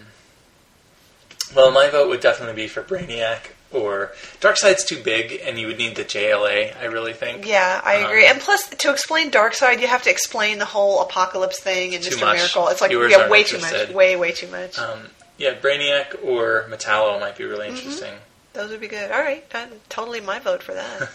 [1.54, 5.78] well, my vote would definitely be for Brainiac or Darkseid's too big, and you would
[5.78, 6.74] need the JLA.
[6.78, 7.46] I really think.
[7.46, 8.26] yeah, I agree.
[8.26, 12.04] um, and plus, to explain Darkseid, you have to explain the whole Apokolips thing and
[12.04, 12.20] Mr.
[12.20, 12.68] Miracle.
[12.68, 14.78] It's like yeah, way too much, way way too much.
[14.78, 15.00] Um,
[15.42, 17.52] yeah, Brainiac or Metallo might be Mm-hmm.
[17.52, 18.14] really interesting.
[18.52, 19.10] Those would be good.
[19.10, 19.44] All right,
[19.88, 21.08] totally my vote for that.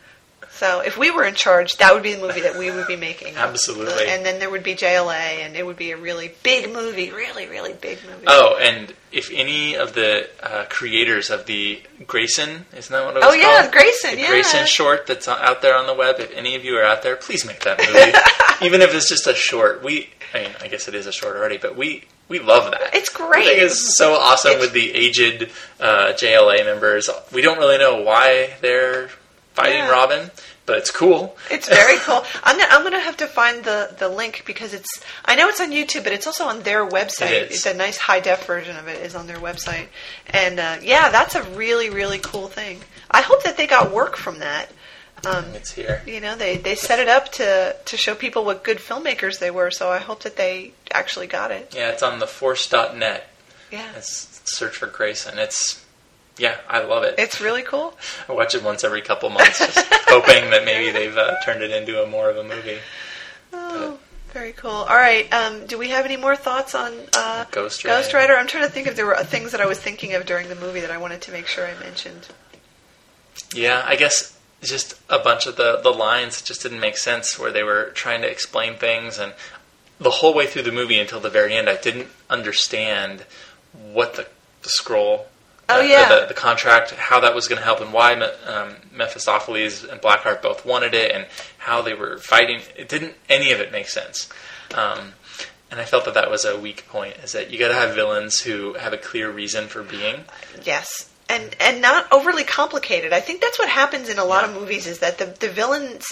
[0.50, 2.96] so if we were in charge, that would be the movie that we would be
[2.96, 3.36] making.
[3.36, 4.08] Absolutely.
[4.08, 7.46] And then there would be JLA, and it would be a really big movie, really,
[7.46, 8.24] really big movie.
[8.26, 13.20] Oh, and if any of the uh, creators of the Grayson, isn't that what it
[13.20, 13.72] was Oh, yeah, called?
[13.72, 14.28] Grayson, The yeah.
[14.30, 16.16] Grayson short that's out there on the web.
[16.20, 18.18] If any of you are out there, please make that movie.
[18.66, 19.84] Even if it's just a short.
[19.84, 22.94] We, I mean, I guess it is a short already, but we we love that.
[22.94, 23.46] It's I great.
[23.46, 25.50] think it's so awesome It's- with the aged
[25.80, 27.08] uh, JLA members.
[27.32, 29.08] We don't really know why they're
[29.54, 29.90] fighting Yeah.
[29.90, 30.30] Robin,
[30.66, 31.36] but it's cool.
[31.50, 32.22] It's very cool.
[32.44, 35.60] I'm gonna, I'm gonna have to find the, the link because it's I know it's
[35.60, 37.30] on YouTube, but it's also on their website.
[37.30, 37.56] It is.
[37.56, 39.86] It's a nice high def version of it is on their website,
[40.28, 42.80] and uh, yeah, that's a really really cool thing.
[43.10, 44.70] I hope that they got work from that.
[45.26, 46.02] Um, It's here.
[46.06, 49.50] you know, they they set it up to to show people what good filmmakers they
[49.50, 49.70] were.
[49.70, 51.72] So I hope that they actually got it.
[51.74, 53.28] Yeah, it's on TheForce.net.
[53.70, 55.38] Yeah, It's search for Grayson.
[55.38, 55.84] It's
[56.38, 57.16] yeah, I love it.
[57.18, 57.94] it's really cool.
[58.28, 61.70] I watch it once every couple months, just hoping that maybe they've uh, turned it
[61.72, 62.78] into a more of a movie.
[63.52, 63.98] Oh,
[64.32, 64.70] very cool.
[64.70, 65.30] All right.
[65.34, 67.96] Um, do we have any more thoughts on uh, Ghost Rider.
[68.00, 68.36] Ghost Rider?
[68.36, 70.54] I'm trying to think if there were things that I was thinking of during the
[70.54, 72.28] movie that I wanted to make sure I mentioned.
[73.54, 77.52] Yeah, I guess just a bunch of the the lines just didn't make sense where
[77.52, 79.32] they were trying to explain things, and
[80.00, 83.24] the whole way through the movie until the very end, I didn't understand
[83.72, 84.26] what the,
[84.62, 85.26] the scroll.
[85.68, 86.20] Oh, uh, yeah.
[86.20, 90.00] the, the contract, how that was going to help, and why Me- um, Mephistopheles and
[90.00, 91.26] Blackheart both wanted it, and
[91.58, 92.62] how they were fighting.
[92.76, 94.28] It didn't any of it make sense.
[94.74, 95.12] Um,
[95.70, 97.16] and I felt that that was a weak point.
[97.22, 100.24] Is that you got to have villains who have a clear reason for being.
[100.64, 101.10] Yes.
[101.30, 103.12] And and not overly complicated.
[103.12, 104.54] I think that's what happens in a lot Yeah.
[104.54, 106.06] of movies is that the the villain's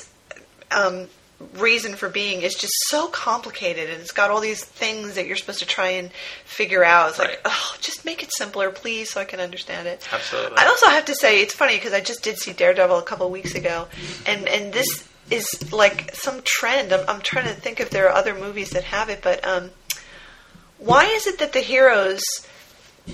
[0.70, 1.08] um,
[1.54, 5.36] reason for being is just so complicated and it's got all these things that you're
[5.36, 6.10] supposed to try and
[6.44, 7.10] figure out.
[7.10, 7.30] It's Right.
[7.30, 10.06] like, oh, just make it simpler, please, so I can understand it.
[10.12, 10.58] Absolutely.
[10.58, 13.26] I also have to say it's funny because I just did see Daredevil a couple
[13.26, 13.86] of weeks ago,
[14.26, 16.92] and and this is like some trend.
[16.92, 19.70] I'm, I'm trying to think if there are other movies that have it, but um,
[20.78, 22.22] why is it that the heroes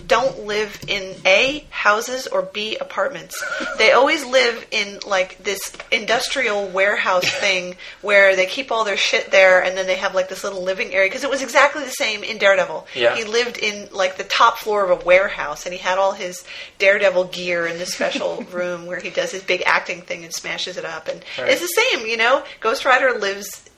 [0.06, 3.42] don't live in A, houses, or B, apartments.
[3.78, 9.30] They always live in like this industrial warehouse thing where they keep all their shit
[9.30, 11.08] there and then they have like this little living area.
[11.10, 12.86] Because it was exactly the same in Daredevil.
[12.94, 13.14] Yeah.
[13.16, 16.44] He lived in like the top floor of a warehouse and he had all his
[16.78, 20.76] Daredevil gear in this special room where he does his big acting thing and smashes
[20.78, 21.08] it up.
[21.08, 21.50] And Right.
[21.50, 22.42] it's the same, you know?
[22.60, 23.68] Ghost Rider lives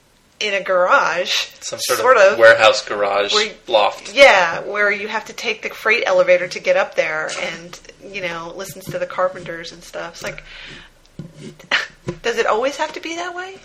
[0.40, 1.32] in a garage.
[1.60, 4.12] Some sort, of, warehouse garage Where- loft.
[4.14, 8.20] Yeah, where you have to take the freight elevator to get up there, and you
[8.20, 10.14] know listens to the carpenters and stuff.
[10.14, 10.42] It's like,
[12.22, 13.56] does it always have to be that way?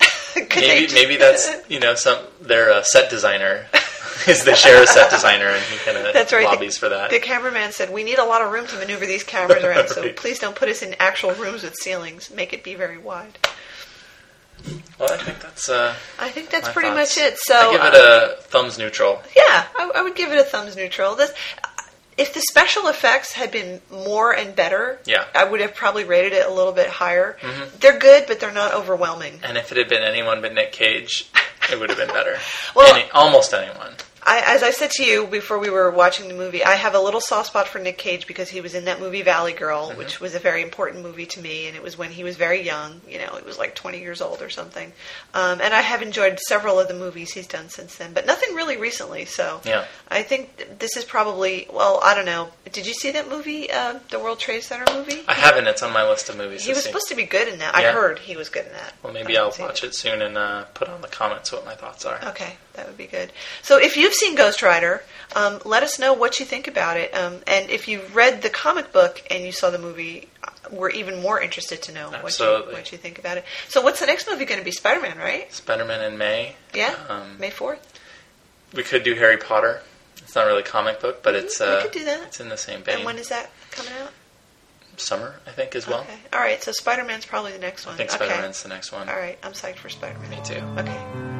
[0.56, 3.66] Maybe just- maybe that's you know some their uh, set designer
[4.26, 6.44] is the share a set designer and he kind of That's right.
[6.44, 7.10] lobbies for that.
[7.10, 10.10] The cameraman said, "We need a lot of room to maneuver these cameras around, so
[10.14, 12.30] please don't put us in actual rooms with ceilings.
[12.30, 13.38] Make it be very wide."
[14.98, 17.16] Well, I think that's uh, I think that's pretty thoughts.
[17.16, 17.38] much it.
[17.38, 19.22] So I give it a thumbs neutral.
[19.36, 21.14] Yeah, I, I would give it a thumbs neutral.
[21.16, 21.32] This,
[22.18, 25.24] if the special effects had been more and better, Yeah.
[25.34, 27.38] I would have probably rated it a little bit higher.
[27.40, 27.80] Mhm.
[27.80, 29.40] They're good, but they're not overwhelming.
[29.42, 31.30] And if it had been anyone but Nick Cage,
[31.72, 32.36] it would have been better.
[32.76, 33.94] Well- Any, almost anyone.
[34.24, 37.00] I, as I said to you before we were watching the movie, I have a
[37.00, 39.98] little soft spot for Nick Cage because he was in that movie Valley Girl, Mm-hmm.
[39.98, 42.62] which was a very important movie to me, and it was when he was very
[42.62, 43.00] young.
[43.08, 44.92] You know, it was like 20 years old or something.
[45.34, 48.54] Um, and I have enjoyed several of the movies he's done since then, but nothing
[48.54, 49.24] really recently.
[49.24, 49.86] So Yeah.
[50.08, 52.50] I think th- this is probably well, I don't know.
[52.70, 55.22] Did you see that movie, uh, the World Trade Center movie?
[55.26, 55.66] I haven't.
[55.66, 56.88] It's on my list of movies He was see.
[56.88, 57.74] supposed to be good in that.
[57.76, 58.94] I heard he was good in that.
[59.02, 62.04] well, maybe I'll watch it soon and uh, put on the comments what my thoughts
[62.04, 62.18] are.
[62.28, 63.32] Okay, that would be good.
[63.62, 65.02] So if you've seen Ghost Rider,
[65.34, 67.14] um, let us know what you think about it.
[67.14, 70.90] Um, and if you've read the comic book and you saw the movie, uh, we're
[70.90, 72.74] even more interested to know what you, Absolutely.
[72.74, 73.44] what you think about it.
[73.68, 74.70] So what's the next movie going to be?
[74.70, 75.50] Spider-Man, right?
[75.52, 76.56] Spider-Man in May.
[76.74, 77.78] Yeah, Um, May 4th.
[78.74, 79.80] We could do Harry Potter.
[80.18, 82.24] It's not really a comic book, but it's we uh, could do that.
[82.26, 82.96] it's in the same vein.
[82.96, 84.10] And when is that coming out?
[84.98, 86.00] summer, I think, as well.
[86.00, 86.18] Okay.
[86.34, 86.62] All right.
[86.62, 87.94] So Spider Man's probably the next one.
[87.94, 88.26] I think okay.
[88.26, 89.08] Spider Man's the next one.
[89.08, 89.38] All right.
[89.42, 90.30] I'm psyched for Spider Man.
[90.30, 90.62] Me too.
[90.78, 91.31] Okay.